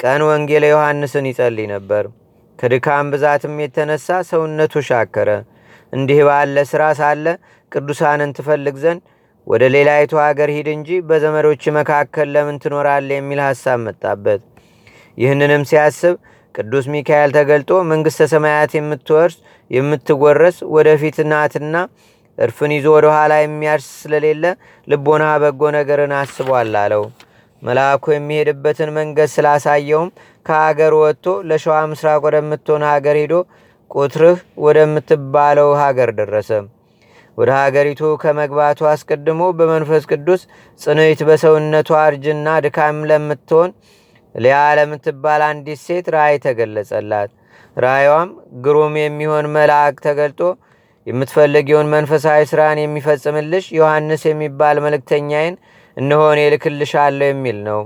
ቀን 0.00 0.22
ወንጌለ 0.28 0.64
ዮሐንስን 0.72 1.26
ይጸልይ 1.30 1.68
ነበር። 1.74 2.04
ከድካም 2.58 3.06
ብዛትም 3.12 3.54
የተነሳ 3.62 4.18
ሰውነቱ 4.30 4.74
ሻከረ። 4.88 5.30
እንዲህ 5.92 6.20
ባለ 6.28 6.56
ሥራ 6.70 6.82
ሳለ 7.00 7.26
ቅዱሳንን 7.72 8.30
ትፈልግ 8.36 8.76
ዘንድ 8.84 9.02
ወደ 9.46 9.64
ሌላይቱ 9.74 10.12
አገር 10.24 10.50
ሂድ 10.54 10.68
እንጂ 10.74 10.88
በዘመዶች 11.08 11.64
መካከል 11.76 12.28
ለምን 12.34 12.56
ትኖራለ 12.62 13.08
የሚል 13.16 13.40
ሐሳብ 13.46 13.78
መጣበት። 13.86 14.40
ይህንንም 15.18 15.62
ሲያስብ 15.70 16.14
ቅዱስ 16.54 16.84
ሚካኤል 16.94 17.30
ተገልጦ 17.36 17.70
መንግሥተ 17.90 18.26
ሰማያት 18.32 18.72
የምትወርስ 18.76 19.36
የምትወረስ 19.70 20.56
ወደፊት 20.74 21.16
ናትና 21.30 21.76
እርፍን 22.38 22.72
ይዞ 22.76 22.86
ወደ 22.94 23.06
ኋላ 23.14 23.32
የሚያርስ 23.40 23.88
ስለሌለ 24.00 24.44
ልቦና 24.88 25.24
በጎ 25.42 25.70
ነገርን 25.76 26.12
አስቧል 26.18 26.74
አለው። 26.82 27.04
መልአኩ 27.62 28.04
የሚሄድበትን 28.12 28.90
መንገድ 28.96 29.28
ስላሳየውም 29.34 30.08
ከአገር 30.46 30.94
ወጥቶ 31.00 31.26
ለሸዋ 31.48 31.76
ምስራቅ 31.92 32.20
ወደምትሆን 32.26 32.82
ሀገር 32.90 33.16
ሄዶ 33.22 33.34
ቁትርህ 33.90 34.38
ወደምትባለው 34.66 35.70
ሀገር 35.82 36.10
ደረሰ። 36.18 36.50
ወደ 37.38 37.50
ሀገሪቱ 37.60 38.02
ከመግባቱ 38.22 38.78
አስቀድሞ 38.90 39.40
በመንፈስ 39.58 40.04
ቅዱስ 40.10 40.42
ጽንዕት 40.80 41.20
በሰውነቷ 41.28 41.90
እርጅና 42.08 42.46
ድካም 42.66 42.98
ለምትሆን 43.10 43.70
ሊያ 44.34 44.60
ለምትባል 44.78 45.42
አንዲት 45.48 45.80
ሴት 45.86 46.06
ራእይ 46.14 46.36
ተገለጸላት። 46.46 47.30
ራእይዋም 47.76 48.30
ግሩም 48.64 48.94
የሚሆን 49.00 49.46
መልአክ 49.56 49.96
ተገልጦ 50.06 50.40
የምትፈልጊውን 51.06 51.90
መንፈሳዊ 51.92 52.40
ስራን 52.50 52.78
የሚፈጽምልሽ 52.82 53.66
ዮሐንስ 53.78 54.22
የሚባል 54.28 54.76
መልእክተኛዬን 54.84 55.54
እነሆን 55.96 56.38
የልክልሻለሁ 56.42 57.28
የሚል 57.30 57.58
ነው። 57.68 57.80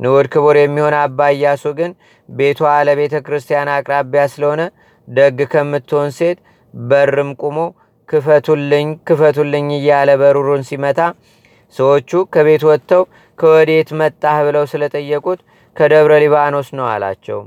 ንዑድ 0.00 0.26
ክቡር 0.32 0.56
የሚሆን 0.58 0.94
አባ 1.00 1.28
ኢያሱ 1.34 1.64
ግን 1.78 1.90
ቤቷ 2.28 2.60
ለቤተ 2.88 3.14
ክርስቲያን 3.26 3.70
አቅራቢያ 3.74 4.22
ስለሆነ 4.34 4.62
ደግ 5.08 5.38
ከምትሆን 5.52 6.10
ሴት 6.18 6.38
በርም 6.74 7.30
ቁሞ 7.42 7.58
ክፈቱልኝ 8.08 8.88
ክፈቱልኝ 9.08 9.66
እያለ 9.76 10.10
በሩሩን 10.20 10.62
ሲመታ 10.68 11.00
ሰዎቹ 11.76 12.20
ከቤት 12.34 12.62
ወጥተው 12.68 13.02
ከወዴት 13.38 13.90
መጣህ 14.00 14.38
ብለው 14.46 14.64
ስለጠየቁት 14.72 15.40
ከደብረ 15.76 16.12
ሊባኖስ 16.22 16.68
ነው 16.78 16.86
አላቸው። 16.92 17.40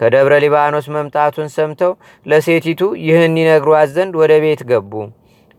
ከደብረ 0.00 0.34
ሊባኖስ 0.42 0.86
መምጣቱን 0.94 1.48
ሰምተው 1.54 1.92
ለሴቲቱ 2.26 2.82
ይህን 3.06 3.34
ይነግሯት 3.40 3.90
ዘንድ 3.96 4.14
ወደ 4.20 4.32
ቤት 4.44 4.62
ገቡ። 4.70 4.92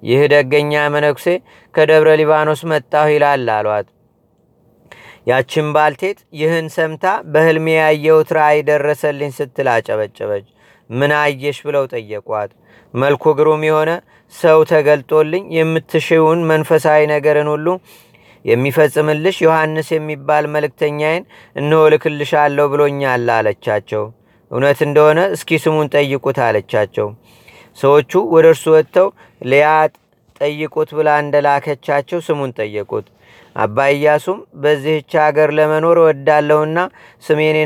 ይህ 0.03 0.21
ደገኛ 0.33 0.73
መነኩሴ 0.93 1.25
ከደብረ 1.73 2.09
ሊባኖስ 2.21 2.61
መጣሁ 2.71 3.07
ይላል 3.13 3.49
አሏት። 3.55 3.87
ያችን 5.27 5.67
ባልቴት 5.75 6.19
ይህን 6.39 6.67
ሰምታ 6.75 7.03
በሕልሜ 7.33 7.67
ያየሁት 7.75 8.29
ራእይ 8.37 8.59
ደረሰልኝ 8.69 9.31
ስትል 9.37 9.67
አጨበጨበች። 9.73 10.45
ምን 10.89 11.11
አየሽ 11.19 11.57
ብለው 11.67 11.83
ጠየቋት። 11.93 12.51
መልኩ 12.93 13.23
ግሩም 13.37 13.61
የሆነ 13.67 13.91
ሰው 14.33 14.59
ተገልጦልኝ 14.71 15.43
የምትሽውን 15.57 16.39
መንፈሳዊ 16.51 17.01
ነገርን 17.13 17.49
ሁሉ 17.53 17.67
የሚፈጽምልሽ 18.45 19.37
ዮሐንስ 19.45 19.89
የሚባል 19.93 20.45
መልእክተኛዬን 20.53 21.23
እነሆ 21.55 21.81
ልክልሻለሁ 21.93 22.65
ብሎኛል 22.73 23.29
አለቻቸው። 23.35 24.03
እውነት 24.51 24.79
እንደሆነ 24.85 25.19
እስኪ 25.35 25.59
ስሙን 25.63 25.89
ጠይቁት 25.95 26.37
አለቻቸው። 26.45 27.07
ሰዎቹ 27.77 28.11
ወደ 28.33 28.45
እርሱ 28.53 28.65
ወጥተው 28.75 29.07
ሊያ 29.41 29.67
ጠይቁት 30.41 30.89
ብላ 30.97 31.09
እንደላከቻቸው 31.23 32.19
ስሙን 32.27 32.51
ጠየቁት። 32.59 33.05
አባ 33.55 33.77
ኢያሱም 33.95 34.39
በዚህች 34.63 35.11
አገር 35.23 35.49
ለመኖር 35.57 35.97
እወዳለሁና 36.01 36.77
ስሜን 37.23 37.57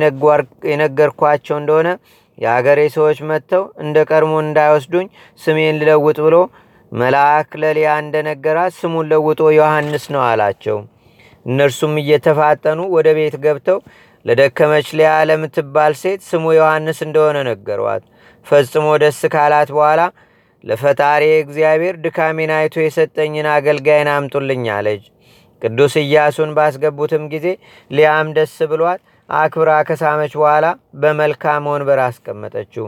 የነገርኳቸው 0.72 1.58
እንደሆነ 1.60 1.90
የአገሬ 2.38 2.80
ሰዎች 2.96 3.20
መጥተው 3.30 3.64
እንደ 3.84 3.98
ቀድሞ 4.10 4.34
እንዳይወስዱኝ 4.44 5.08
ስሜን 5.40 5.78
ልለውጥ 5.82 6.18
ብሎ 6.26 6.38
መልአክ 6.92 7.52
ለሊያ 7.62 7.92
እንደነገራት 8.02 8.74
ስሙን 8.80 9.08
ለውጦ 9.12 9.42
ዮሐንስ 9.58 10.06
ነው 10.16 10.24
አላቸው። 10.30 10.78
እነርሱም 11.46 11.94
እየተፋጠኑ 12.02 12.80
ወደ 12.96 13.08
ቤት 13.18 13.36
ገብተው 13.44 13.80
ለደከመች 14.26 14.88
ሊያ 14.98 15.12
ለምትባል 15.30 15.94
ሴት 16.02 16.22
ስሙ 16.30 16.46
ዮሐንስ 16.58 17.00
እንደሆነ 17.08 17.38
ነገሯት። 17.50 18.04
ፈጽሞ 18.46 18.88
ደስ 19.04 19.20
ካላት 19.34 19.70
በኋላ 19.76 20.02
ለፈጣሪ 20.64 21.24
እግዚአብሔር 21.38 21.96
ድካሜን 22.06 22.52
አይቶ 22.58 22.76
የሰጠኝን 22.84 23.48
አገልጋይን 23.56 24.10
አምጡልኝ 24.14 24.64
አለች። 24.76 25.04
ቅዱስ 25.62 25.94
ኢያሱን 26.02 26.52
ባስገቡትም 26.58 27.24
ጊዜ 27.34 27.48
ሊያም 27.92 28.28
ደስ 28.38 28.56
ብሏት 28.72 29.02
አክብራ 29.30 29.72
ከሳመች 29.88 30.34
በኋላ 30.40 30.66
በመልካም 31.02 31.70
ወንበር 31.72 32.00
አስቀመጠችው። 32.04 32.88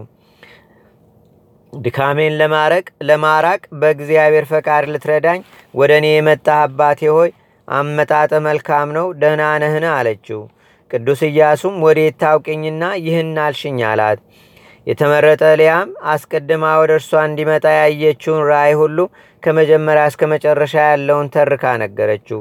ድካሜን 1.74 2.34
ለማረቅ 2.40 2.86
ለማራቅ 3.08 3.62
በእግዚአብሔር 3.80 4.46
ፈቃድ 4.52 4.84
ልትረዳኝ 4.92 5.40
ወደ 5.74 5.92
እኔ 6.02 6.08
የመጣ 6.14 6.48
አባቴ 6.66 7.02
ሆይ 7.16 7.32
አመጣጠ 7.68 8.34
መልካም 8.46 8.90
ነው፣ 8.98 9.08
ደህና 9.22 9.44
ነህን? 9.64 9.86
አለችው። 9.96 10.42
ቅዱስ 10.92 11.22
ኢያሱም 11.28 11.76
ወዴት 11.86 12.16
ታውቅኝና 12.22 12.84
ይህን 13.06 13.32
አልሽኝ 13.46 13.80
አላት። 13.90 14.20
የተመረጠ 14.88 15.44
ሊያም 15.60 15.90
አስቀድማ 16.12 16.66
ወደ 16.82 16.92
እርሷ 16.98 17.22
እንዲመጣ 17.28 17.66
ያየችውን 17.78 18.44
ራእይ 18.52 18.74
ሁሉ 18.82 18.98
ከመጀመሪያ 19.44 20.04
እስከ 20.12 20.22
መጨረሻ 20.34 20.76
ያለውን 20.88 21.28
ተርካ 21.34 21.74
ነገረችው። 21.82 22.40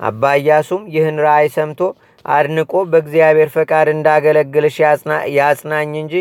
አባ 0.00 0.32
ኢያሱም 0.40 0.82
ይህን 0.94 1.18
ራእይ 1.26 1.48
ሰምቶ 1.56 1.80
አድንቆ 2.24 2.72
በእግዚአብሔር 2.90 3.50
ፈቃድ 3.54 3.88
እንዳገለግልሽ 3.94 4.76
ያጽናኝ 5.36 5.94
እንጂ 6.02 6.14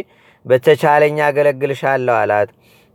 በተቻለኝ 0.45 1.17
አገለግልሻለሁ 1.27 2.15
አላት። 2.21 2.49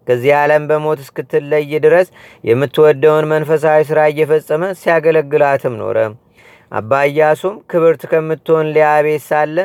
ከዚህ 0.07 0.33
ዓለም 0.39 0.65
በሞት 0.69 1.01
እስክትለይ 1.05 1.73
ድረስ 1.85 2.09
የምትወደውን 2.45 3.29
መንፈሳዊ 3.33 3.81
ሥራ 3.91 4.01
እየፈጸመ 4.13 4.73
ሲያገለግላትም 4.81 5.75
ኖረ። 5.83 5.99
አባ 6.73 6.91
ኢያሱም 7.09 7.55
ክብርት 7.71 8.03
ከምትሆን 8.11 8.67
ሊያ 8.75 8.89
ሳለ 9.25 9.57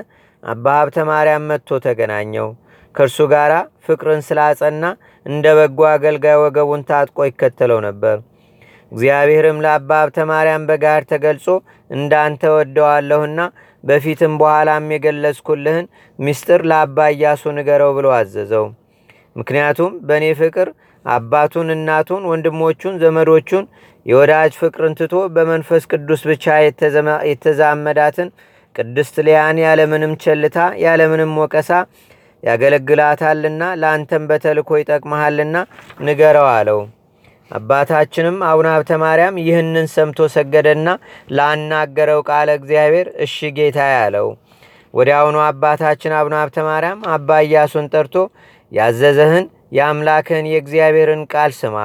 አባ 0.44 0.66
ሀብተ 0.80 0.98
ማርያም 1.10 1.44
መጥቶ 1.50 1.78
ተገናኘው። 1.86 2.48
ከእርሱ 2.96 3.18
ጋር 3.34 3.52
ፍቅርን 3.86 4.22
ስላጸና 4.28 4.84
እንደ 5.26 5.46
በጎ 5.58 5.80
አገልጋይ 5.92 6.38
ወገቡን 6.44 6.82
ታጥቆ 6.90 7.18
ይከተለው 7.30 7.80
ነበር። 7.88 8.18
እግዚአብሔርም 8.92 9.62
ለአባ 9.66 9.90
ሀብተ 10.02 10.18
ማርያም 10.30 10.66
በጋር 10.70 11.02
ተገልጾ 11.12 11.46
እንዳንተ 11.90 12.44
ወደዋለሁና 12.56 13.40
በፊትም 13.84 14.34
በኋላም 14.42 14.86
የገለጽኩልህን 14.94 15.86
ምስጢር 16.20 16.62
ለአባ 16.72 17.08
ኢያሱ 17.16 17.44
ንገረው 17.58 17.92
ብሎ 17.98 18.08
አዘዘው። 18.18 18.66
ምክንያቱም 19.36 19.94
በእኔ 20.08 20.26
ፍቅር 20.42 20.68
አባቱን፣ 21.06 21.70
እናቱን፣ 21.76 22.24
ወንድሞቹን፣ 22.30 22.96
ዘመዶቹን 23.02 23.66
የወዳጅ 24.06 24.54
ፍቅርን 24.62 24.94
ትቶ 25.00 25.14
በመንፈስ 25.36 25.84
ቅዱስ 25.92 26.22
ብቻ 26.32 26.46
የተዛመዳትን 27.30 28.30
ቅድስት 28.76 29.16
ሊያን 29.28 29.58
ያለምንም 29.66 30.14
ቸልታ 30.24 30.58
ያለምንም 30.84 31.32
ወቀሳ 31.42 31.70
ያገለግላታልና 32.44 33.64
ለአንተም 33.82 34.24
በተልኮ 34.30 34.70
ይጠቅመሃልና 34.80 35.56
ንገረው 36.06 36.48
አለው። 36.56 36.80
አባታችንም 37.52 38.38
አቡነ 38.50 38.68
ሀብተ 38.74 38.92
ማርያም 39.04 39.36
ይህንን 39.44 39.88
ሰምቶ 39.94 40.28
ሰገደና 40.36 40.88
ላናገረው 41.38 42.22
ቃለ 42.30 42.50
እግዚአብሔር 42.60 43.08
እሺ 43.26 43.36
ጌታ 43.58 43.80
ያለው። 43.96 44.28
ወዲያውኑ 44.94 45.38
አባታችን 45.48 46.16
አቡነ 46.20 46.36
ሀብተ 46.42 46.58
ማርያም 46.68 47.00
አባ 47.16 47.38
ኢያሱን 47.48 47.88
ጠርቶ 47.94 48.16
ያዘዘህን 48.72 49.46
የአምላክህን 49.76 50.46
የእግዚአብሔርን 50.50 51.24
ቃል 51.34 51.52
ስማ፣ 51.60 51.78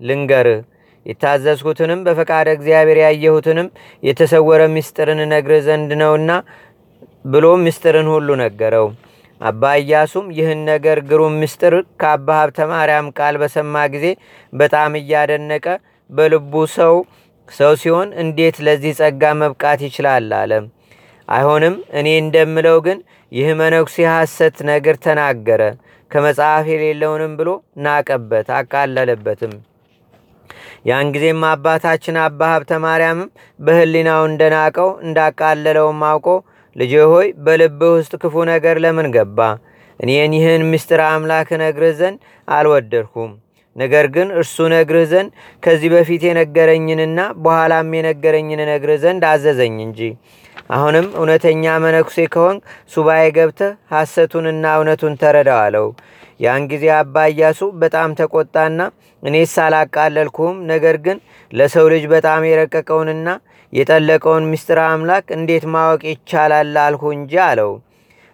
ልንገርህ 0.00 0.60
የታዘዝኩትንም 1.06 2.00
በፈቃደ 2.06 2.48
እግዚአብሔር 2.56 2.98
ያየሁትንም 3.02 3.68
የተሰወረ 4.02 4.62
ምስጢርን 4.74 5.20
እነግርህ 5.24 5.62
ዘንድ 5.68 5.92
ነውና 6.00 6.30
ብሎ 7.24 7.46
ምስጢርን 7.62 8.08
ሁሉ 8.12 8.28
ነገረው። 8.42 8.86
አባ 9.40 9.62
ኢያሱም 9.82 10.26
ይህን 10.38 10.60
ነገር 10.70 10.98
ግሩም 11.10 11.34
ምስጢር 11.42 11.74
ከአባ 12.00 12.28
ሀብተ 12.40 12.66
ማርያም 12.72 13.06
ቃል 13.18 13.34
በሰማ 13.42 13.84
ጊዜ 13.94 14.06
በጣም 14.52 14.98
እያደነቀ 15.00 15.66
በልቡ 16.10 16.52
ሰው 16.76 16.94
ሰው 17.48 17.72
ሲሆን 17.80 18.08
እንዴት 18.22 18.56
ለዚህ 18.66 18.92
ጸጋ 19.00 19.22
መብቃት 19.40 19.80
ይችላል 19.86 20.28
አለ። 20.40 20.52
አይሆንም፣ 21.28 21.74
እኔ 21.98 22.08
እንደምለው 22.22 22.78
ግን 22.86 22.98
ይህ 23.32 23.48
መነኩሴ 23.60 23.96
ሐሰት 24.12 24.56
ነገር 24.70 24.96
ተናገረ፣ 25.04 25.62
ከመጽሐፍ 26.10 26.66
የሌለውንም 26.70 27.32
ብሎ 27.40 27.50
ናቀበት፣ 27.84 28.48
አቃለለበትም። 28.56 29.52
ያን 30.86 31.08
ጊዜም 31.14 31.42
አባታችን 31.48 32.16
አባ 32.22 32.40
ሀብተ 32.52 32.72
ማርያምም 32.84 33.28
በህሊናው 33.60 34.22
እንደናቀው 34.28 34.90
እንዳቃለለውም 35.04 36.00
አውቆ 36.08 36.26
ልጄ 36.76 36.94
ሆይ 37.12 37.28
በልብህ 37.44 37.92
ውስጥ 37.96 38.12
ክፉ 38.22 38.44
ነገር 38.50 38.76
ለምን 38.84 39.08
ገባ? 39.16 39.38
እኔን 40.00 40.34
ይህን 40.36 40.62
ምስጢር 40.70 41.00
አምላክ 41.06 41.48
ነግርህ 41.62 41.94
ዘንድ 41.98 42.18
አልወደድኩም። 42.48 43.32
ነገር 43.80 44.06
ግን 44.14 44.28
እርሱ 44.38 44.56
ነግርህ 44.72 45.04
ዘንድ 45.12 45.30
ከዚህ 45.62 45.90
በፊት 45.94 46.22
የነገረኝንና 46.28 47.18
በኋላም 47.44 47.94
የነገረኝን 47.98 48.62
ነግርህ 48.70 48.98
ዘንድ 49.04 49.24
አዘዘኝ 49.30 49.76
እንጂ። 49.86 50.00
አሁንም 50.70 51.06
እውነተኛ 51.18 51.64
መነኩሴ 51.84 52.16
ከሆንክ 52.34 52.62
ሱባኤ 52.92 53.22
ገብተህ 53.36 53.72
ሐሰቱንና 53.94 54.64
እውነቱን 54.78 55.14
ተረዳው 55.22 55.60
አለው። 55.62 55.86
ያን 56.40 56.62
ጊዜ 56.70 56.84
አባ 56.98 57.24
ኢያሱ 57.32 57.60
በጣም 57.82 58.10
ተቆጣና 58.20 58.80
እኔስ 59.22 59.54
አላቃለልኩህም፣ 59.64 60.58
ነገር 60.70 60.96
ግን 61.06 61.18
ለሰው 61.52 61.86
ልጅ 61.92 62.04
በጣም 62.12 62.46
የረቀቀውንና 62.48 63.28
የጠለቀውን 63.72 64.48
ምስጢር 64.52 64.78
አምላክ 64.86 65.26
እንዴት 65.36 65.64
ማወቅ 65.74 66.02
ይቻላል 66.10 66.74
አልሁ 66.84 67.02
እንጂ 67.16 67.32
አለው። 67.46 67.72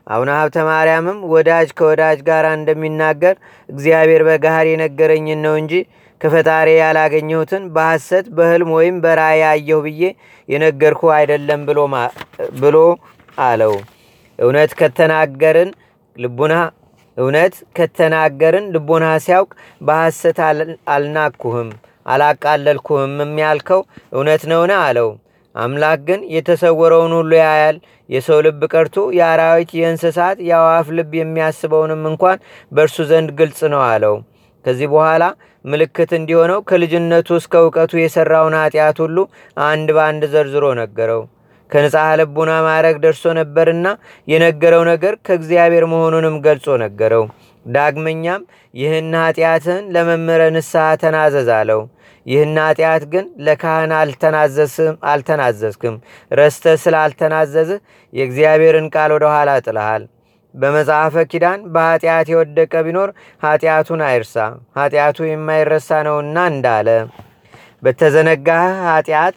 አቡነ 0.07 0.31
ሀብተ 0.39 0.57
ማርያምም 0.69 1.19
ወዳጅ 1.31 1.69
ከወዳጅ 1.79 2.19
ጋር 2.29 2.45
እንደሚናገር 2.53 3.35
እግዚአብሔር 3.69 4.23
በጋር 4.29 4.67
የነገረኝን 4.71 5.41
ነው 5.47 5.55
እንጂ 5.61 5.73
ከፈጣሪ 6.21 6.69
ያላገኘሁትን 6.77 7.65
በሐሰት 7.75 8.27
በህልም 8.37 8.71
ወይም 8.77 8.97
በራእይ 9.05 9.43
አየሁ 9.49 9.79
ብዬ 9.87 10.03
የነገርኩ 10.49 11.03
አይደለም 11.17 11.63
ብሎ 12.61 12.77
አለው። 13.41 13.75
እውነት 14.39 14.71
ከተናገርን 14.81 15.71
ልቡና 16.17 16.55
እውነት 17.17 17.55
ከተናገርን 17.77 18.65
ልቦና 18.75 19.05
ሲያውቅ 19.25 19.51
በሐሰት 19.81 20.39
አልናኩህም 20.95 21.69
አላቃለልኩህም 22.07 23.15
የሚያልከው 23.23 23.81
እውነት 24.13 24.43
ነውን? 24.51 24.73
አለው። 24.81 25.09
አምላክ 25.57 26.01
ግን 26.09 26.21
የተሰወረውን 26.35 27.13
ሁሉ 27.19 27.31
ያያል። 27.41 27.77
የሰው 28.09 28.39
ልብ 28.47 28.63
ቀርቶ 28.73 28.97
የአራዊት፣ 29.19 29.71
የእንስሳት፣ 29.79 30.39
የአዋፍ 30.49 30.89
ልብ 30.97 31.13
የሚያስበውንም 31.19 32.03
እንኳን 32.11 32.39
በእርሱ 32.73 33.07
ዘንድ 33.11 33.31
ግልጽ 33.39 33.61
ነው 33.73 33.83
አለው። 33.87 34.17
ከዚህ 34.65 34.89
በኋላ 34.93 35.25
ምልክት 35.65 36.11
እንዲሆነው 36.17 36.61
ከልጅነቱ 36.69 37.29
እስከ 37.41 37.55
እውቀቱ 37.63 37.93
የሠራውን 37.99 38.55
ኃጢአት 38.61 38.99
ሁሉ 39.05 39.17
አንድ 39.67 39.89
በአንድ 39.97 40.23
ዘርዝሮ 40.33 40.67
ነገረው። 40.81 41.23
ከንጽሐ 41.71 42.05
ልቡና 42.21 42.53
ማዕረግ 42.67 42.97
ደርሶ 43.05 43.33
ነበርና 43.39 43.87
የነገረው 44.29 44.83
ነገር 44.91 45.15
ከእግዚአብሔር 45.27 45.85
መሆኑንም 45.93 46.37
ገልጾ 46.45 46.77
ነገረው። 46.85 47.25
ዳግመኛም 47.67 48.43
ይህን 48.75 49.09
ኃጢአትህን 49.21 49.85
ለመምህረ 49.95 50.43
ንስሐ 50.57 50.85
ተናዘዝ 51.03 51.49
አለው። 51.57 51.81
ይህን 52.27 52.57
ኃጢአት 52.63 53.05
ግን 53.13 53.27
ለካህን 53.47 53.93
አልተናዘዝክም። 55.11 55.97
ረስተ 56.31 56.75
ስላልተናዘዝህ 56.85 57.81
የእግዚአብሔርን 58.13 58.89
ቃል 58.95 59.13
ወደ 59.17 59.27
ኋላ 59.35 59.51
ጥልሃል። 59.67 60.05
በመጽሐፈ 60.55 61.25
ኪዳን 61.31 61.61
በኃጢአት 61.75 62.27
የወደቀ 62.33 62.75
ቢኖር 62.87 63.09
ኃጢአቱን 63.43 64.03
አይርሳ፣ 64.07 64.37
ኃጢአቱ 64.79 65.19
የማይረሳ 65.29 65.99
ነውና 66.07 66.47
እንዳለ 66.53 66.89
በተዘነጋህ 67.83 68.65
ኃጢአት 68.89 69.35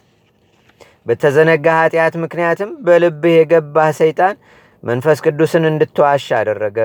በተዘነጋ 1.06 1.66
ኃጢአት 1.80 2.14
ምክንያትም 2.22 2.70
በልብህ 2.86 3.34
የገባህ 3.36 3.90
ሰይጣን 4.00 4.34
መንፈስ 4.82 5.18
ቅዱስን 5.26 5.64
እንድትዋሽ 5.70 6.26
አደረገ። 6.38 6.78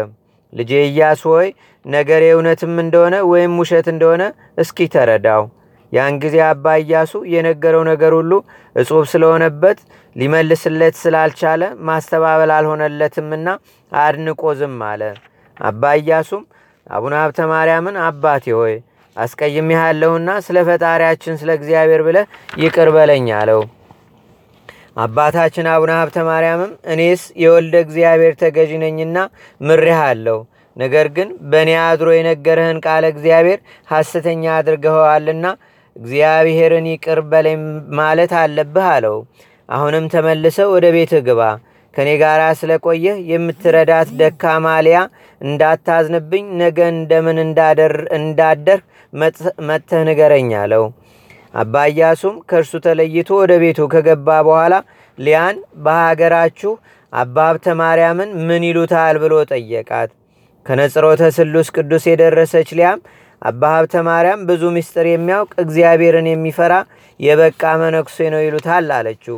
ልጄ 0.54 0.72
ኢያሱ 0.88 1.22
ሆይ 1.34 1.48
ነገር 1.86 2.22
እውነትም 2.30 2.74
እንደሆነ 2.84 3.16
ወይም 3.32 3.54
ውሸት 3.62 3.88
እንደሆነ 3.94 4.24
እስኪ 4.58 4.88
ተረዳው። 4.94 5.44
ያን 5.92 6.16
ጊዜ 6.24 6.36
አባ 6.48 6.74
ኢያሱ 6.82 7.14
የነገረው 7.34 7.84
ነገር 7.90 8.14
ሁሉ 8.18 8.32
እጹብ 8.76 9.04
ስለሆነበት 9.12 9.80
ሊመልስለት 10.16 10.96
ስላልቻለ 11.02 11.64
ማስተባበል 11.88 12.52
አልሆነለትምና 12.58 13.48
አድንቆ 13.92 14.54
ዝም 14.60 14.80
አለ። 14.90 15.02
አባ 15.58 15.94
ኢያሱም 16.02 16.44
አቡነ 16.88 17.14
ሀብተ 17.22 17.40
ማርያምን 17.52 17.96
አባቴ 18.08 18.46
ሆይ 18.58 18.76
አስቀይሜሃለሁና 19.16 20.30
ስለ 20.46 20.58
ፈጣሪያችን 20.70 21.38
ስለ 21.42 21.50
እግዚአብሔር 21.60 22.02
ብለህ 22.08 22.26
ይቅር 22.64 22.90
በለኝ 22.96 23.28
አለው። 23.38 23.62
አባታችን 24.98 25.66
አቡነ 25.72 25.92
ሀብተ 26.00 26.18
ማርያምም 26.28 26.74
እኔስ 26.94 27.22
የወልደ 27.44 27.76
እግዚአብሔር 27.86 28.34
ተገዥ 28.42 28.72
ነኝና 28.84 29.18
ምሬህ 29.62 30.02
ነገር 30.78 31.08
ግን 31.16 31.30
በእኔ 31.52 31.72
አድሮ 31.84 32.10
የነገረህን 32.16 32.80
ቃለ 32.86 33.06
እግዚአብሔር 33.14 33.60
ሐሰተኛ 33.90 34.44
አድርገኸዋልና 34.56 35.46
እግዚአብሔርን 35.96 36.88
ይቅር 36.92 37.20
በለኝ 37.32 37.60
ማለት 38.00 38.34
አለብህ 38.40 38.88
አለው። 38.94 39.18
አሁንም 39.70 40.06
ተመልሰው 40.14 40.70
ወደ 40.74 40.86
ቤትህ 40.96 41.24
ግባ። 41.28 41.42
ከእኔ 41.94 42.10
ጋር 42.22 42.42
ስለቆየህ 42.60 43.18
የምትረዳት 43.30 44.10
ደካማ 44.20 44.66
ሊያ 44.86 45.00
እንዳታዝንብኝ 45.42 46.46
ነገ 46.62 46.80
እንደምን 46.94 47.38
እንዳደር 48.18 48.80
መጥተህ 49.68 50.02
ንገረኝ 50.10 50.52
አለው። 50.62 50.86
አባ 51.54 51.84
ኢያሱም 51.92 52.36
ከእርሱ 52.50 52.74
ተለይቶ 52.86 53.30
ወደ 53.42 53.54
ቤቱ 53.62 53.80
ከገባ 53.94 54.28
በኋላ 54.48 54.74
ሊያን 55.18 55.58
በሀገራችሁ 55.86 56.72
አባ 57.14 57.36
ሀብተ 57.50 57.76
ማርያምን 57.82 58.30
ምን 58.48 58.64
ይሉታል 58.68 59.16
ብሎ 59.24 59.34
ጠየቃት። 59.52 60.10
ከነጽሮተ 60.66 61.24
ስሉስ 61.36 61.68
ቅዱስ 61.76 62.04
የደረሰች 62.10 62.70
ሊያም 62.78 63.00
አባ 63.42 63.62
ሀብተ 63.74 63.96
ማርያም 64.08 64.46
ብዙ 64.50 64.64
ምስጢር 64.76 65.08
የሚያውቅ 65.10 65.52
እግዚአብሔርን 65.64 66.28
የሚፈራ 66.30 66.74
የበቃ 67.20 67.64
መነኩሴ 67.82 68.18
ነው 68.34 68.42
ይሉታል 68.44 68.90
አለችው። 68.98 69.38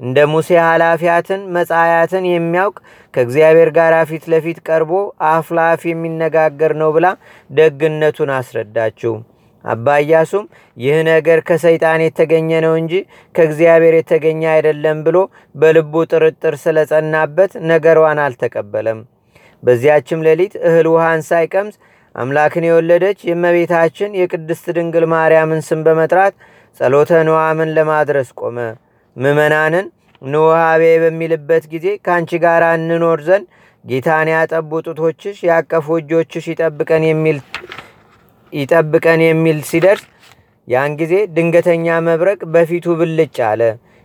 እንደ 0.00 0.18
ሙሴ 0.32 0.48
ኃላፊያትን 0.64 1.40
መጻያትን 1.54 2.24
የሚያውቅ 2.28 2.76
ከእግዚአብሔር 3.14 3.70
ጋር 3.78 3.94
ፊት 4.10 4.24
ለፊት 4.32 4.58
ቀርቦ 4.68 4.92
አፍ 5.30 5.48
ለአፍ 5.56 5.82
የሚነጋገር 5.90 6.74
ነው 6.82 6.90
ብላ 6.96 7.06
ደግነቱን 7.50 8.32
አስረዳችው። 8.36 9.14
አባ 9.64 9.96
ኢያሱም 10.02 10.44
ይህ 10.76 10.98
ነገር 11.08 11.38
ከሰይጣን 11.48 12.00
የተገኘ 12.04 12.50
ነው 12.66 12.74
እንጂ 12.80 12.92
ከእግዚአብሔር 13.34 13.94
የተገኘ 13.98 14.42
አይደለም 14.52 14.98
ብሎ 15.06 15.16
በልቡ 15.54 16.04
ጥርጥር 16.12 16.54
ስለጸናበት 16.62 17.54
ነገሯን 17.70 18.20
አልተቀበለም። 18.26 19.00
በዚያችም 19.62 20.24
ሌሊት 20.26 20.54
እህል 20.68 20.86
ውሃን 20.92 21.22
ሳይቀምስ 21.28 21.76
አምላክን 22.14 22.64
የወለደች 22.68 23.18
የእመቤታችን 23.28 24.16
የቅድስት 24.20 24.66
ድንግል 24.76 25.04
ማርያምን 25.12 25.60
ስም 25.68 25.80
በመጥራት 25.86 26.34
ጸሎተ 26.80 27.10
ንዋምን 27.28 27.70
ለማድረስ 27.76 28.28
ቆመ። 28.40 28.58
ምእመናንን 29.16 29.86
ንውሃቤ 30.22 30.82
በሚልበት 31.02 31.64
ጊዜ 31.72 31.86
ከአንቺ 32.04 32.30
ጋር 32.44 32.62
እንኖር 32.72 33.20
ዘንድ 33.28 33.46
ጌታን 33.84 34.28
ያጠቡ 34.32 34.70
ጡቶችሽ 34.86 35.36
ያቀፉ 35.48 35.86
እጆችሽ 36.00 36.46
ይጠብቀን 38.52 39.20
የሚል 39.24 39.58
ሲደርስ 39.68 40.04
ያን 40.68 40.92
ጊዜ 41.00 41.14
ድንገተኛ 41.34 41.86
መብረቅ 42.06 42.40
በፊቱ 42.54 42.96
ብልጭ 43.00 43.36
አለ። 43.48 43.62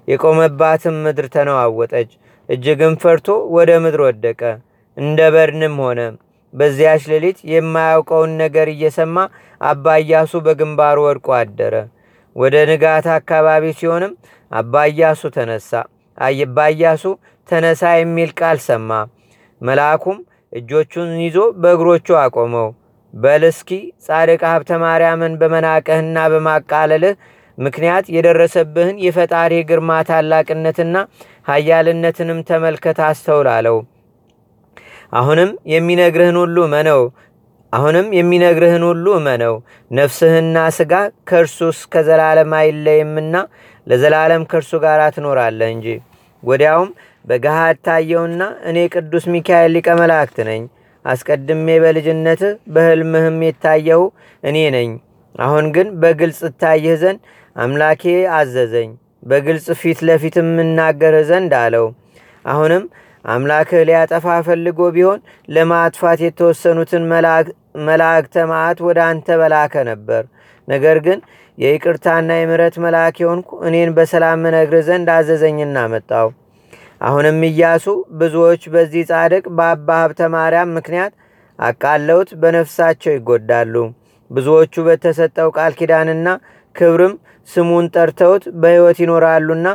የቆመባትም 0.07 0.95
ምድር 1.03 1.27
ተነዋወጠች። 1.33 2.09
እጅግም 2.49 2.93
ፈርቶ 3.03 3.27
ወደ 3.55 3.71
ምድር 3.83 4.01
ወደቀ፣ 4.07 4.41
እንደ 4.97 5.19
በድንም 5.35 5.75
ሆነ። 5.83 5.99
በዚያች 6.53 7.03
ሌሊት 7.11 7.37
የማያውቀውን 7.51 8.31
ነገር 8.41 8.67
እየሰማ 8.73 9.17
አባ 9.61 9.95
ኢያሱ 10.03 10.41
በግንባሩ 10.45 10.97
ወድቆ 11.07 11.27
አደረ። 11.39 11.75
ወደ 12.35 12.55
ንጋት 12.69 13.07
አካባቢ 13.17 13.63
ሲሆንም 13.79 14.13
አባ 14.51 14.83
ኢያሱ 14.91 15.21
ተነሳ። 15.35 15.71
አባ 16.17 16.57
ኢያሱ 16.75 17.03
ተነሳ 17.49 17.83
የሚል 17.97 18.31
ቃል 18.39 18.57
ሰማ። 18.67 18.89
መልአኩም 19.61 20.17
እጆቹን 20.53 21.11
ይዞ 21.25 21.37
በእግሮቹ 21.61 22.07
አቆመው። 22.23 22.67
በል 23.13 23.43
እስኪ 23.49 23.69
ጻድቅ 24.05 24.41
ሀብተ 24.51 24.71
ማርያምን 24.83 25.33
በመናቀህና 25.41 26.17
በማቃለልህ 26.33 27.15
ምክንያት 27.57 28.05
የደረሰብህን 28.15 29.01
የፈጣሪ 29.05 29.53
ግርማ 29.69 29.91
ታላቅነትና 30.09 30.95
ሀያልነትንም 31.47 32.39
ተመልከት 32.49 32.99
አስተውል 33.07 33.49
አለው። 33.55 33.77
አሁንም 35.13 35.49
የሚነግርህን 35.73 36.37
ሁሉ 36.41 36.57
መነው 36.73 37.01
አሁንም 37.73 38.07
የሚነግርህን 38.17 38.83
ሁሉ 38.87 39.05
እመነው። 39.19 39.53
ነፍስህና 39.91 40.57
ስጋ 40.77 40.93
ከእርሱ 41.29 41.57
እስከ 41.73 42.03
ዘላለም 42.07 42.51
አይለይምና 42.59 43.35
ለዘላለም 43.87 44.43
ከእርሱ 44.51 44.71
ጋር 44.83 45.01
ትኖራለህ 45.15 45.69
እንጂ። 45.75 45.87
ወዲያውም 46.43 46.89
በገሃድ 47.25 47.77
ታየውና 47.87 48.41
እኔ 48.69 48.77
ቅዱስ 48.93 49.25
ሚካኤል 49.33 49.71
ሊቀ 49.75 49.89
መላእክት 50.01 50.37
ነኝ 50.49 50.61
አስቀድሜ 51.05 51.67
በልጅነትህ 51.83 52.53
በሕልምህም 52.73 53.37
የታየሁ 53.47 54.01
እኔ 54.43 54.57
ነኝ። 54.75 54.91
አሁን 55.39 55.65
ግን 55.75 55.87
በግልጽ 56.01 56.39
እታይህ 56.49 56.95
ዘንድ 57.01 57.19
አምላኬ 57.55 58.03
አዘዘኝ፣ 58.37 58.89
በግልጽ 59.23 59.67
ፊት 59.81 59.99
ለፊትም 60.07 60.49
እናገርህ 60.63 61.25
ዘንድ 61.29 61.51
አለው። 61.61 61.85
አሁንም 62.45 62.83
አምላክህ 63.25 63.81
ሊያጠፋ 63.87 64.25
ፈልጎ 64.47 64.79
ቢሆን 64.95 65.19
ለማጥፋት 65.49 66.19
የተወሰኑትን 66.25 67.03
መላእክተ 67.87 68.35
መዓት 68.51 68.79
ወደ 68.87 68.99
አንተ 69.09 69.37
በላከ 69.41 69.83
ነበር። 69.89 70.23
ነገር 70.67 70.97
ግን 71.05 71.19
የይቅርታና 71.57 72.31
የምረት 72.37 72.75
መልአክ 72.83 73.15
የሆንኩ 73.21 73.49
እኔን 73.67 73.89
በሰላም 73.97 74.45
እነግርህ 74.49 74.83
ዘንድ 74.87 75.09
አዘዘኝና 75.15 75.77
መጣው። 75.93 76.27
አሁንም 77.01 77.39
ኢያሱ 77.49 77.85
ብዙዎች 78.19 78.63
በዚህ 78.73 79.03
ጻድቅ 79.09 79.43
በአባ 79.57 79.97
ሀብተ 80.03 80.29
ማርያም 80.35 80.73
ምክንያት 80.77 81.13
አቃለውት 81.59 82.29
በነፍሳቸው 82.41 83.13
ይጎዳሉ። 83.15 83.75
ብዙዎቹ 84.31 84.73
በተሰጠው 84.87 85.49
ቃል 85.57 85.73
ኪዳንና 85.79 86.27
ክብርም 86.75 87.13
ስሙን 87.47 87.85
ጠርተውት 87.95 88.43
በሕይወት 88.61 88.97
ይኖራሉና 89.03 89.67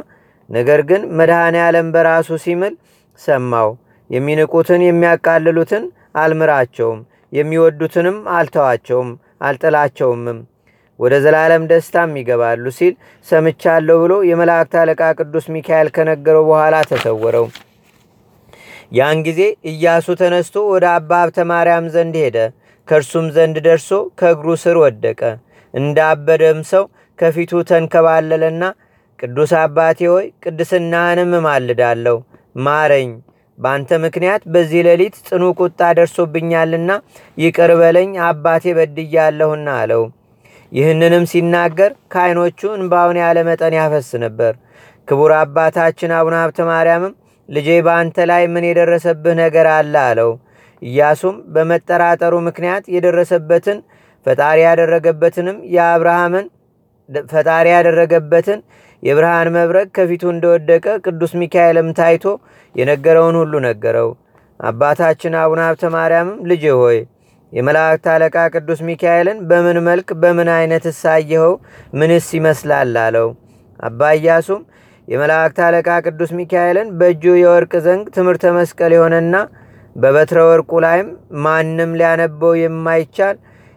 ነገር 0.49 0.81
ግን 0.91 1.03
መድኃኔ 1.19 1.57
ዓለም 1.67 1.89
በራሱ 1.95 2.39
ሲምል 2.45 2.75
ሰማው። 3.21 3.71
የሚንቁትን 4.11 4.83
የሚያቃልሉትን 4.87 5.85
አልምራቸውም፣ 6.17 7.01
የሚወዱትንም 7.33 8.19
አልተዋቸውም፣ 8.37 9.11
አልጥላቸውምም 9.49 10.39
ወደ 11.01 11.15
ዘላለም 11.25 11.65
ደስታም 11.71 12.13
ይገባሉ 12.21 12.65
ሲል 12.79 12.95
ሰምቻለሁ 13.27 13.97
ብሎ 14.03 14.15
የመላእክት 14.29 14.75
አለቃ 14.81 15.03
ቅዱስ 15.19 15.45
ሚካኤል 15.55 15.89
ከነገረው 15.97 16.45
በኋላ 16.49 16.77
ተሰወረው። 16.91 17.47
ያን 18.93 19.19
ጊዜ 19.27 19.41
ኢያሱ 19.71 20.07
ተነስቶ 20.21 20.57
ወደ 20.73 20.85
አባ 20.95 21.11
ሀብተ 21.23 21.39
ማርያም 21.51 21.87
ዘንድ 21.95 22.15
ሄደ። 22.23 22.37
ከእርሱም 22.89 23.27
ዘንድ 23.37 23.57
ደርሶ 23.67 23.89
ከእግሩ 24.21 24.49
ስር 24.63 24.77
ወደቀ። 24.85 25.21
እንዳበደም 25.75 26.61
ሰው 26.71 26.85
ከፊቱ 27.19 27.53
ተንከባለለና 27.71 28.63
ቅዱስ 29.19 29.53
አባቴ 29.61 30.01
ሆይ 30.13 30.27
ቅድስናህንም 30.45 31.31
እማልዳለሁ፣ 31.39 32.17
ማረኝ። 32.59 33.11
በአንተ 33.59 33.91
ምክንያት 34.03 34.43
በዚህ 34.53 34.81
ሌሊት 34.87 35.15
ጽኑ 35.29 35.45
ቁጣ 35.61 35.81
ደርሶብኛልና 35.99 36.91
ይቅር 37.39 37.71
በለኝ፣ 37.81 38.11
አባቴ 38.27 38.75
በድያለሁና 38.79 39.69
አለው። 39.81 40.03
ይህንንም 40.73 41.25
ሲናገር 41.31 41.93
ከዓይኖቹ 42.13 42.61
እንባውን 42.77 43.19
ያለ 43.23 43.39
መጠን 43.49 43.75
ያፈስ 43.79 44.11
ነበር። 44.25 44.53
ክቡር 45.09 45.33
አባታችን 45.39 46.11
አቡነ 46.17 46.35
ሀብተ 46.43 46.61
ማርያምም 46.71 47.15
ልጄ 47.49 47.69
በአንተ 47.87 48.27
ላይ 48.31 48.43
ምን 48.55 48.65
የደረሰብህ 48.69 49.35
ነገር 49.43 49.67
አለ 49.77 49.95
አለው። 50.09 50.31
ኢያሱም 50.83 51.37
በመጠራጠሩ 51.55 52.35
ምክንያት 52.49 52.85
የደረሰበትን 52.95 53.79
ፈጣሪ 54.27 54.59
ያደረገበትንም 54.67 55.57
የአብርሃምን 55.75 56.47
ፈጣሪ 57.31 57.67
ያደረገበትን 57.75 58.61
የብርሃን 59.03 59.49
መብረቅ 59.57 59.89
ከፊቱ 59.97 60.25
እንደወደቀ 60.33 60.87
ቅዱስ 61.05 61.33
ሚካኤልም 61.41 61.89
ታይቶ 61.99 62.25
የነገረውን 62.75 63.37
ሁሉ 63.41 63.55
ነገረው። 63.67 64.09
አባታችን 64.61 65.35
አቡነ 65.43 65.61
ሀብተ 65.67 65.85
ማርያምም 65.95 66.39
ልጄ 66.51 66.65
ሆይ 66.81 66.99
የመላእክት 67.53 68.07
አለቃ 68.15 68.37
ቅዱስ 68.55 68.81
ሚካኤልን 68.89 69.39
በምን 69.51 69.79
መልክ 69.87 70.09
በምን 70.23 70.49
አይነት 70.57 70.85
እሳየኸው? 70.91 71.53
ምንስ 71.95 72.27
ይመስላል 72.39 72.97
አለው። 73.05 73.29
አባ 73.81 74.11
ኢያሱም 74.19 74.61
የመላእክት 75.09 75.59
አለቃ 75.67 75.89
ቅዱስ 76.07 76.31
ሚካኤልን 76.39 76.89
በእጁ 76.99 77.25
የወርቅ 77.39 77.73
ዘንግ 77.87 78.07
ትምህርተ 78.17 78.47
መስቀል 78.59 78.93
የሆነና 78.97 79.37
በበትረ 79.97 80.39
ወርቁ 80.49 80.73
ላይም 80.85 81.09
ማንም 81.45 81.93
ሊያነበው 82.01 82.53
የማይቻል 82.61 83.37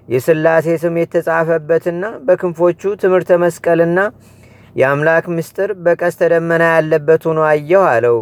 የስላሴ 0.10 0.68
ስም 0.82 0.96
የተጻፈበትና 1.02 2.06
በክንፎቹ 2.28 2.92
ትምህርተ 3.04 3.32
መስቀልና 3.44 4.00
የአምላክ 4.76 5.26
ምስጢር 5.36 5.70
በቀስተ 5.86 6.30
ደመና 6.34 6.64
ያለበት 6.74 7.24
ሆኖ 7.30 7.40
አየሁ 7.50 7.82
አለው። 7.90 8.18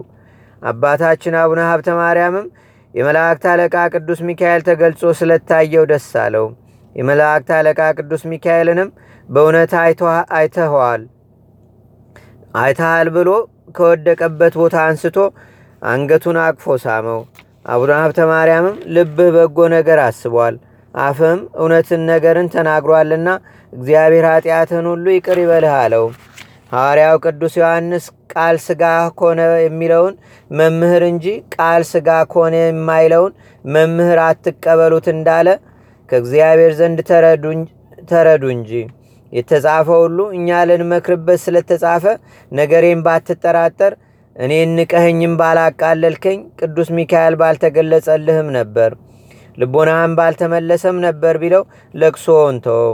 አባታችን 0.61 1.35
አቡነ 1.41 1.59
ሀብተ 1.69 1.89
ማርያምም 1.99 2.47
የመላእክት 2.93 3.43
አለቃ 3.51 3.75
ቅዱስ 3.93 4.19
ሚካኤል 4.27 4.61
ተገልጾ 4.67 5.11
ስለታየው 5.19 5.83
ደስ 5.91 6.07
አለው። 6.23 6.45
የመላእክት 6.95 7.49
አለቃ 7.57 7.81
ቅዱስ 7.97 8.23
ሚካኤልንም 8.31 8.89
በእውነት 9.29 9.73
አይተኸዋል 10.37 11.01
አይተሃል 12.59 13.07
ብሎ 13.15 13.29
ከወደቀበት 13.77 14.53
ቦታ 14.59 14.75
አንስቶ 14.87 15.17
አንገቱን 15.81 16.37
አቅፎ 16.45 16.77
ሳመው። 16.83 17.19
አቡነ 17.65 17.91
ሀብተ 18.01 18.19
ማርያምም 18.31 18.77
ልብህ 18.95 19.29
በጎ 19.35 19.67
ነገር 19.75 19.99
አስቧል፣ 20.05 20.55
አፍህም 20.93 21.41
እውነትን 21.59 22.01
ነገርን 22.11 22.47
ተናግሯልና 22.53 23.29
እግዚአብሔር 23.73 24.25
ኃጢአትህን 24.29 24.87
ሁሉ 24.91 25.05
ይቅር 25.15 25.39
ይበልህ 25.43 25.73
አለው። 25.81 26.05
ሐዋርያው 26.71 27.15
ቅዱስ 27.25 27.53
ዮሐንስ 27.59 28.05
ቃል 28.33 28.55
ስጋ 28.65 28.83
ኮነ 29.19 29.39
የሚለውን 29.63 30.15
መምህር 30.51 31.03
እንጂ 31.11 31.25
ቃል 31.55 31.83
ስጋ 31.91 32.09
ኮነ 32.33 32.55
የማይለውን 32.61 33.33
መምህር 33.65 34.19
አትቀበሉት 34.25 35.07
እንዳለ 35.15 35.47
ከእግዚአብሔር 36.09 36.73
ዘንድ 36.79 36.99
ተረዱ 38.09 38.43
እንጂ 38.55 38.71
የተጻፈ 39.33 39.87
ሁሉ 40.03 40.19
እኛ 40.37 40.59
ልንመክርበት 40.69 41.39
ስለተጻፈ 41.43 42.05
ነገሬን 42.51 43.01
ባትጠራጠር 43.07 43.93
እኔ 44.35 44.53
ንቀኸኝም 44.69 45.33
ባላቃለልከኝ 45.39 46.39
ቅዱስ 46.59 46.89
ሚካኤል 46.97 47.35
ባልተገለጸልህም 47.41 48.47
ነበር። 48.57 48.91
ልቦናህም 49.57 50.13
ባልተመለሰም 50.19 50.97
ነበር 51.05 51.35
ቢለው 51.41 51.63
ለቅሶውን 51.93 52.57
ተወው። 52.65 52.93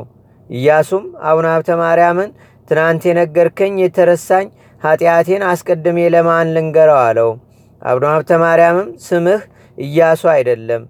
ኢያሱም 0.50 1.04
አቡነ 1.30 1.46
ሀብተ 1.54 1.70
ማርያምን 1.82 2.30
ትናንት 2.68 3.04
የነገርከኝ 3.08 3.74
የተረሳኝ 3.82 4.48
ኃጢአቴን 4.82 5.44
አስቀድሜ 5.50 5.98
ለማን 6.14 6.52
ልንገረው 6.56 7.00
አለው። 7.04 7.30
አቡነ 7.82 8.06
ሀብተ 8.14 8.32
ማርያምም 8.44 8.90
ስምህ 9.06 9.42
ኢያሱ 9.78 10.24
አይደለም 10.34 10.84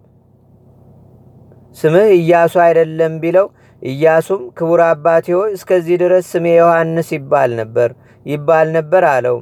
ስምህ 1.77 2.09
ኢያሱ 2.17 2.53
አይደለም 2.65 3.13
ቢለው 3.23 3.47
ኢያሱም 3.81 4.41
ክቡር 4.57 4.81
አባቴ 4.85 5.27
ሆይ 5.37 5.49
እስከዚህ 5.57 5.95
ድረስ 6.03 6.25
ስሜ 6.33 6.45
ዮሐንስ 6.57 7.09
ይባል 7.17 7.51
ነበር 7.59 7.89
ይባል 8.25 8.67
ነበር 8.77 9.03
አለው። 9.11 9.37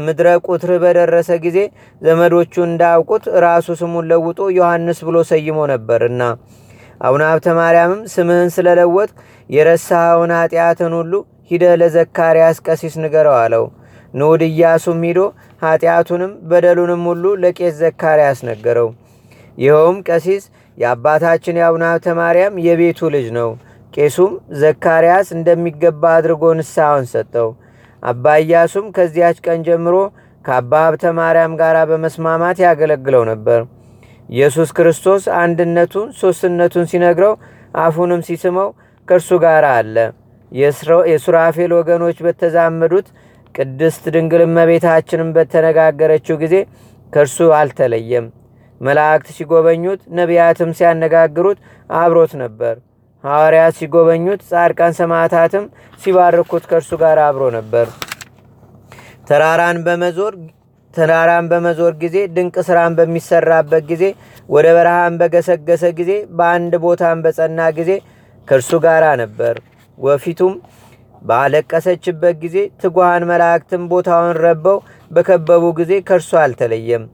ምድረ 0.00 0.26
ቁትር 0.46 0.70
በደረሰ 0.82 1.30
ጊዜ 1.44 1.58
ዘመዶቹ 2.02 2.54
እንዳያውቁት 2.66 3.24
ራሱ 3.44 3.68
ስሙን 3.80 4.04
ለውጦ 4.10 4.40
ዮሐንስ 4.58 4.98
ብሎ 5.08 5.16
ሰይሞ 5.30 5.58
ነበርና 5.72 6.22
አቡነ 7.00 7.22
ሀብተ 7.30 7.48
ማርያምም 7.58 8.00
ስምህን 8.12 8.50
ስለለወጥ 8.56 9.10
የረሳኸውን 9.50 10.32
ኃጢአትን 10.38 10.92
ሁሉ 10.98 11.12
ሂደህ 11.50 11.74
ለዘካርያስ 11.80 12.58
ቀሲስ 12.66 12.94
ንገረው 13.02 13.36
አለው። 13.40 13.64
ንዑድ 14.14 14.42
ኢያሱም 14.48 15.00
ሂዶ 15.06 15.20
ኃጢአቱንም 15.62 16.32
በደሉንም 16.50 17.02
ሁሉ 17.10 17.24
ለቄስ 17.42 17.74
ዘካርያስ 17.82 18.38
ነገረው። 18.48 18.88
ይኸውም 19.58 19.98
ቀሲስ 20.08 20.44
የአባታችን 20.78 21.58
የአቡነ 21.60 21.84
ሀብተ 21.90 22.14
ማርያም 22.20 22.54
የቤቱ 22.66 23.10
ልጅ 23.14 23.26
ነው። 23.38 23.50
ቄሱም 23.94 24.32
ዘካርያስ 24.60 25.28
እንደሚገባ 25.36 26.02
አድርጎ 26.18 26.52
ንስሐውን 26.58 27.06
ሰጠው። 27.12 27.48
አባ 28.02 28.34
ኢያሱም 28.44 28.86
ከዚያች 28.96 29.38
ቀን 29.46 29.60
ጀምሮ 29.66 29.96
ከአባ 30.44 30.72
ሀብተ 30.84 31.04
ማርያም 31.18 31.52
ጋር 31.60 31.76
በመስማማት 31.90 32.58
ያገለግለው 32.66 33.24
ነበር 33.30 33.60
ኢየሱስ 34.30 34.70
ክርስቶስ 34.76 35.22
አንድነቱን 35.40 36.08
ሶስትነቱን 36.20 36.84
ሲነግረው 36.90 37.32
አፉንም 37.76 38.20
ሲስመው 38.28 38.68
ከእርሱ 39.08 39.30
ጋር 39.44 39.64
አለ። 39.70 39.96
የሱራፌል 41.08 41.72
ወገኖች 41.78 42.18
በተዛመዱት 42.26 43.08
ቅድስት 43.54 44.04
ድንግል 44.14 44.42
እመቤታችንም 44.46 45.32
በተነጋገረችው 45.36 46.36
ጊዜ 46.42 46.54
ከእርሱ 47.12 47.48
አልተለየም። 47.58 48.26
መላእክት 48.80 49.28
ሲጎበኙት 49.36 50.02
ነቢያትም 50.18 50.70
ሲያነጋግሩት 50.78 51.58
አብሮት 51.94 52.32
ነበር። 52.42 52.74
ሐዋርያት 53.24 53.74
ሲጎበኙት 53.80 54.40
ጻድቃን 54.50 54.94
ሰማዕታትም 55.00 55.64
ሲባርኩት 56.00 56.64
ከእርሱ 56.70 56.90
ጋር 57.02 57.18
አብሮ 57.26 57.42
ነበር። 57.58 57.86
ተራራን 59.28 59.78
በመዞር 59.86 60.34
ተራራን 60.94 61.48
በመዞር 61.50 61.94
ጊዜ 62.02 62.16
ድንቅ 62.36 62.56
ስራን 62.68 62.96
በሚሰራበት 62.98 63.84
ጊዜ 63.90 64.04
ወደ 64.48 64.66
በረሃን 64.76 65.16
በገሰገሰ 65.20 65.84
ጊዜ 66.00 66.12
በአንድ 66.38 66.72
ቦታን 66.84 67.20
በጸና 67.24 67.68
ጊዜ 67.78 67.90
ከእርሱ 68.48 68.72
ጋር 68.86 69.04
ነበር። 69.22 69.56
ወፊቱም 69.98 70.54
ባለቀሰችበት 71.22 72.36
ጊዜ 72.44 72.58
ትጉሃን 72.82 73.24
መላእክትም 73.30 73.82
ቦታውን 73.90 74.36
ረበው 74.44 74.78
በከበቡ 75.10 75.64
ጊዜ 75.80 75.92
ከእርሱ 76.08 76.30
አልተለየም። 76.42 77.04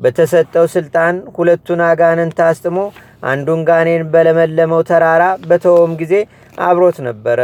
በተሰጠው 0.00 0.64
ስልጣን 0.74 1.16
ሁለቱን 1.36 1.80
አጋንንት 1.88 2.38
አስጥሞ 2.46 2.78
አንዱን 3.24 3.60
ጋኔን 3.68 4.02
በለመለመው 4.12 4.80
ተራራ 4.88 5.24
በተወም 5.48 5.92
ጊዜ 6.00 6.14
አብሮት 6.60 6.96
ነበረ 7.08 7.40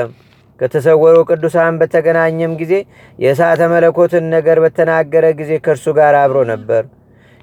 ከተሰወሩ 0.61 1.17
ቅዱሳን 1.31 1.75
በተገናኘም 1.81 2.53
ጊዜ 2.61 2.75
የእሳተ 3.19 3.61
መለኮትን 3.73 4.25
ነገር 4.35 4.59
በተናገረ 4.65 5.27
ጊዜ 5.41 5.53
ከእርሱ 5.65 5.87
ጋር 5.99 6.15
አብሮ 6.23 6.39
ነበር። 6.53 6.83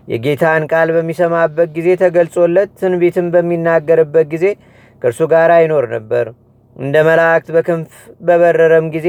የጌታን 0.07 0.63
ቃል 0.71 0.89
በሚሰማበት 0.95 1.69
ጊዜ 1.77 1.87
ተገልጾለት 2.01 2.71
ትንቢትን 2.81 3.27
በሚናገርበት 3.33 4.27
ጊዜ 4.33 4.45
ከእርሱ 5.01 5.21
ጋር 5.31 5.51
አይኖር 5.55 5.85
ነበር። 5.95 6.25
እንደ 6.75 6.95
መላእክት 7.07 7.49
በክንፍ 7.55 7.91
በበረረም 8.21 8.87
ጊዜ 8.95 9.07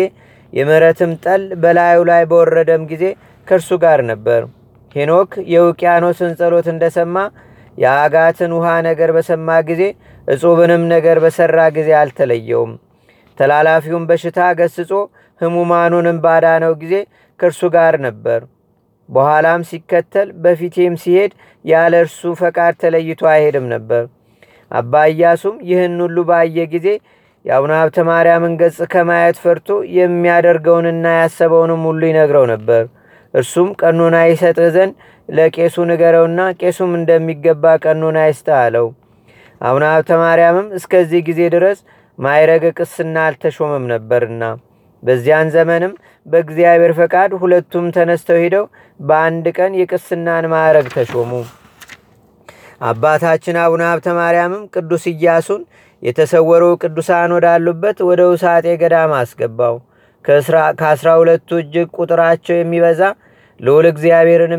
የምረትም 0.52 1.12
ጠል 1.24 1.42
በላዩ 1.62 1.98
ላይ 2.10 2.22
በወረደም 2.30 2.82
ጊዜ 2.92 3.04
ከእርሱ 3.48 3.70
ጋር 3.84 4.00
ነበር። 4.10 4.42
ሄኖክ 4.94 5.32
የውቅያኖስን 5.54 6.32
ጸሎት 6.38 6.66
እንደሰማ 6.72 7.16
የአጋትን 7.78 8.52
ውሃ 8.56 8.68
ነገር 8.88 9.10
በሰማ 9.16 9.58
ጊዜ 9.68 9.82
እጹብንም 10.28 10.82
ነገር 10.94 11.16
በሰራ 11.24 11.58
ጊዜ 11.76 11.90
አልተለየውም 12.00 12.72
ተላላፊውን 13.38 14.04
በሽታ 14.10 14.40
ገስጾ 14.58 14.90
ህሙማኑንም 15.40 16.18
ባዳነው 16.24 16.74
ጊዜ 16.82 16.94
ከእርሱ 17.40 17.62
ጋር 17.74 17.94
ነበር። 18.06 18.40
በኋላም 19.08 19.60
ሲከተል 19.68 20.28
በፊቴም 20.44 20.94
ሲሄድ 21.02 21.32
ያለ 21.64 21.94
እርሱ 22.04 22.20
ፈቃድ 22.40 22.74
ተለይቶ 22.82 23.22
አይሄድም 23.32 23.66
ነበር። 23.74 24.04
አባ 24.70 25.02
ኢያሱም 25.12 25.56
ይህን 25.68 25.94
ሁሉ 26.04 26.16
ባየ 26.30 26.58
ጊዜ 26.72 26.86
የአቡነ 27.44 27.72
ሀብተ 27.80 27.98
ማርያምን 28.08 28.54
ገጽ 28.60 28.78
ከማየት 28.92 29.36
ፈርቶ 29.42 29.68
የሚያደርገውንና 29.96 31.06
ያሰበውንም 31.18 31.82
ሁሉ 31.88 32.00
ይነግረው 32.10 32.46
ነበር። 32.52 32.82
እርሱም 33.34 33.68
ቀኖና 33.80 34.16
ይሰጥህ 34.28 34.70
ዘንድ 34.76 34.94
ለቄሱ 35.28 35.76
ንገረውና 35.90 36.40
ቄሱም 36.60 36.92
እንደሚገባ 36.98 37.74
ቀኖና 37.84 38.18
ይስጥ 38.28 38.48
አለው። 38.60 38.86
አቡነ 39.60 39.84
ሀብተ 39.92 40.10
ማርያምም 40.22 40.66
እስከዚህ 40.78 41.20
ጊዜ 41.28 41.40
ድረስ 41.54 41.78
ማይረገ 42.18 42.64
ቅስና 42.78 43.16
አልተሾመም 43.26 43.84
ነበርና። 43.92 44.42
በዚያን 45.02 45.48
ዘመንም 45.54 45.92
በእግዚአብሔር 46.26 46.92
ፈቃድ 46.98 47.30
ሁለቱም 47.42 47.86
ተነስተው 47.96 48.38
ሂደው 48.44 48.64
በአንድ 49.00 49.46
ቀን 49.58 49.72
የቅስናን 49.80 50.44
ማዕረግ 50.52 50.86
ተሾሙ። 50.94 51.32
አባታችን 52.82 53.56
አቡነ 53.62 53.82
ሀብተ 53.90 54.08
ማርያምም 54.18 54.64
ቅዱስ 54.74 55.04
ኢያሱን 55.12 55.62
የተሰወሩ 56.02 56.64
ቅዱሳን 56.82 57.30
ወዳሉበት 57.36 57.98
ወደ 58.08 58.22
ውሳጤ 58.32 58.66
ገዳም 58.82 59.12
አስገባው። 59.20 59.76
ከአስራ 60.80 61.08
ሁለቱ 61.20 61.48
እጅግ 61.62 61.88
ቁጥራቸው 61.98 62.56
የሚበዛ 62.58 63.00
ልዑል 63.60 63.86
እግዚአብሔርን 63.90 64.52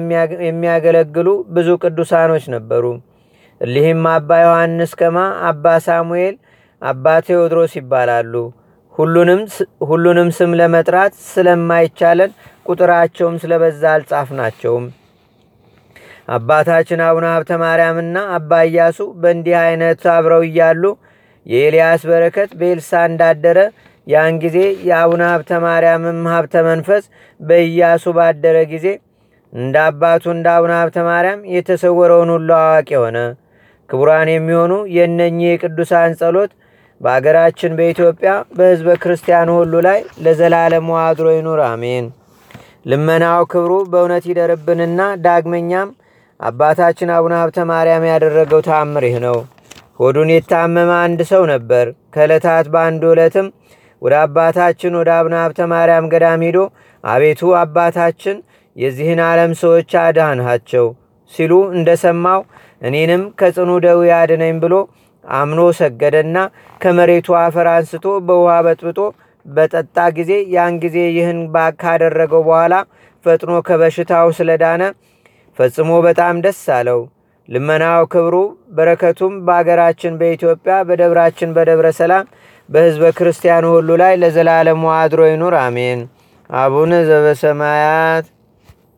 የሚያገለግሉ 0.48 1.28
ብዙ 1.56 1.70
ቅዱሳኖች 1.84 2.46
ነበሩ። 2.56 2.84
እሊህም 3.62 4.04
አባ 4.12 4.30
ዮሐንስ 4.44 4.92
ከማ 5.00 5.18
አባ 5.50 5.66
ሳሙኤል 5.86 6.36
አባ 6.82 7.06
ቴዎድሮስ 7.28 7.74
ይባላሉ። 7.78 8.34
ሁሉንም 9.86 10.30
ስም 10.38 10.52
ለመጥራት 10.60 11.14
ስለማይቻለን 11.28 12.32
ቁጥራቸውም 12.66 13.36
ስለበዛ 13.42 13.84
አልጻፍ 13.94 14.30
ናቸውም 14.38 14.86
አባታችን 16.28 17.02
አቡነ 17.08 17.26
ሀብተ 17.34 17.52
ማርያምና 17.62 18.18
አባ 18.38 18.52
ኢያሱ 18.70 18.98
በእንዲህ 19.22 19.56
አይነት 19.62 20.02
አብረው 20.16 20.42
እያሉ 20.48 20.84
የኤልያስ 21.46 22.02
በረከት 22.10 22.50
በኤልሳ 22.60 23.04
እንዳደረ 23.10 23.60
ያን 24.08 24.36
ጊዜ 24.44 24.58
የአቡነ 24.90 25.24
ሀብተ 25.32 25.52
ማርያምም 25.64 26.20
ሀብተ 26.34 26.56
መንፈስ 26.68 27.04
በኢያሱ 27.40 28.06
ባደረ 28.18 28.58
ጊዜ 28.74 28.88
እንደ 29.54 29.76
አባቱ 29.88 30.26
እንደ 30.36 30.48
አቡነ 30.56 30.74
ሀብተ 30.80 30.98
ማርያም 31.10 31.42
የተሰወረውን 31.56 32.32
ሁሉ 32.36 32.50
አዋቂ 32.62 32.90
ሆነ። 33.04 33.18
ክቡራን 33.90 34.30
የሚሆኑ 34.32 34.74
የእነኚህ 34.96 35.50
የቅዱሳን 35.52 36.16
ጸሎት 36.22 36.52
በአገራችን 37.02 37.76
በኢትዮጵያ 37.78 38.30
በህዝበ 38.58 38.96
ክርስቲያኑ 39.02 39.50
ሁሉ 39.60 39.74
ላይ 39.88 40.00
ለዘላለም 40.26 40.88
አድሮ 41.02 41.28
ይኑር 41.36 41.62
አሜን። 41.68 42.06
ልመናው 42.86 43.44
ክብሩ 43.52 43.74
በእውነት 43.92 44.26
ይደርብንና 44.32 45.02
ዳግመኛም 45.26 45.90
አባታችን 46.40 47.14
አቡነ 47.16 47.34
ሀብተ 47.42 47.60
ማርያም 47.72 48.04
ያደረገው 48.12 48.62
ተአምር 48.68 49.06
ይህ 49.08 49.18
ነው። 49.26 49.38
ሆዱን 50.00 50.30
የታመመ 50.34 50.92
አንድ 51.04 51.22
ሰው 51.32 51.44
ነበር። 51.52 51.86
ከዕለታት 52.16 52.66
በአንድ 52.74 53.04
ዕለትም 53.12 53.48
ወደ 54.02 54.14
አባታችን 54.24 54.98
ወደ 55.00 55.10
አቡነ 55.18 55.36
ሀብተ 55.44 55.62
ማርያም 55.72 56.10
ገዳም 56.12 56.44
ሄዶ 56.48 56.60
አቤቱ 57.04 57.50
አባታችን 57.62 58.38
የዚህን 58.76 59.22
ዓለም 59.28 59.52
ሰዎች 59.62 59.92
አዳንሃቸው 60.04 60.86
ሲሉ 61.34 61.54
እንደሰማው 61.74 62.42
እኔንም 62.82 63.24
ከጽኑ 63.40 63.70
ደዌ 63.86 64.02
ያድነኝ 64.12 64.56
ብሎ 64.64 64.74
አምኖ 65.28 65.62
ሰገደና 65.80 66.38
ከመሬቱ 66.82 67.38
አፈር 67.42 67.68
አንስቶ 67.74 68.06
በውሃ 68.28 68.56
በጥብጦ 68.68 69.00
በጠጣ 69.46 69.98
ጊዜ 70.18 70.32
ያን 70.54 70.76
ጊዜ 70.84 70.98
ይህን 71.18 71.40
ካደረገው 71.82 72.42
በኋላ 72.48 72.74
ፈጥኖ 73.26 73.54
ከበሽታው 73.68 74.28
ስለዳነ 74.38 74.84
ፈጽሞ 75.60 75.92
በጣም 76.06 76.36
ደስ 76.46 76.64
አለው 76.78 77.00
ልመናው 77.50 78.04
ክብሩ 78.14 78.36
በረከቱም 78.78 79.34
በአገራችን 79.46 80.18
በኢትዮጵያ 80.20 80.76
በደብራችን 80.88 81.54
በደብረ 81.58 81.88
ሰላም 82.00 82.26
በሕዝበ 82.70 83.12
ክርስቲያኑ 83.18 83.66
ሁሉ 83.76 83.90
ላይ 84.02 84.14
ለዘላለሙ 84.22 84.84
አድሮ 84.98 85.22
ይኑር 85.30 85.56
አሜን። 85.62 86.00
አቡነ 86.50 86.92
ዘበሰማያት 87.10 88.26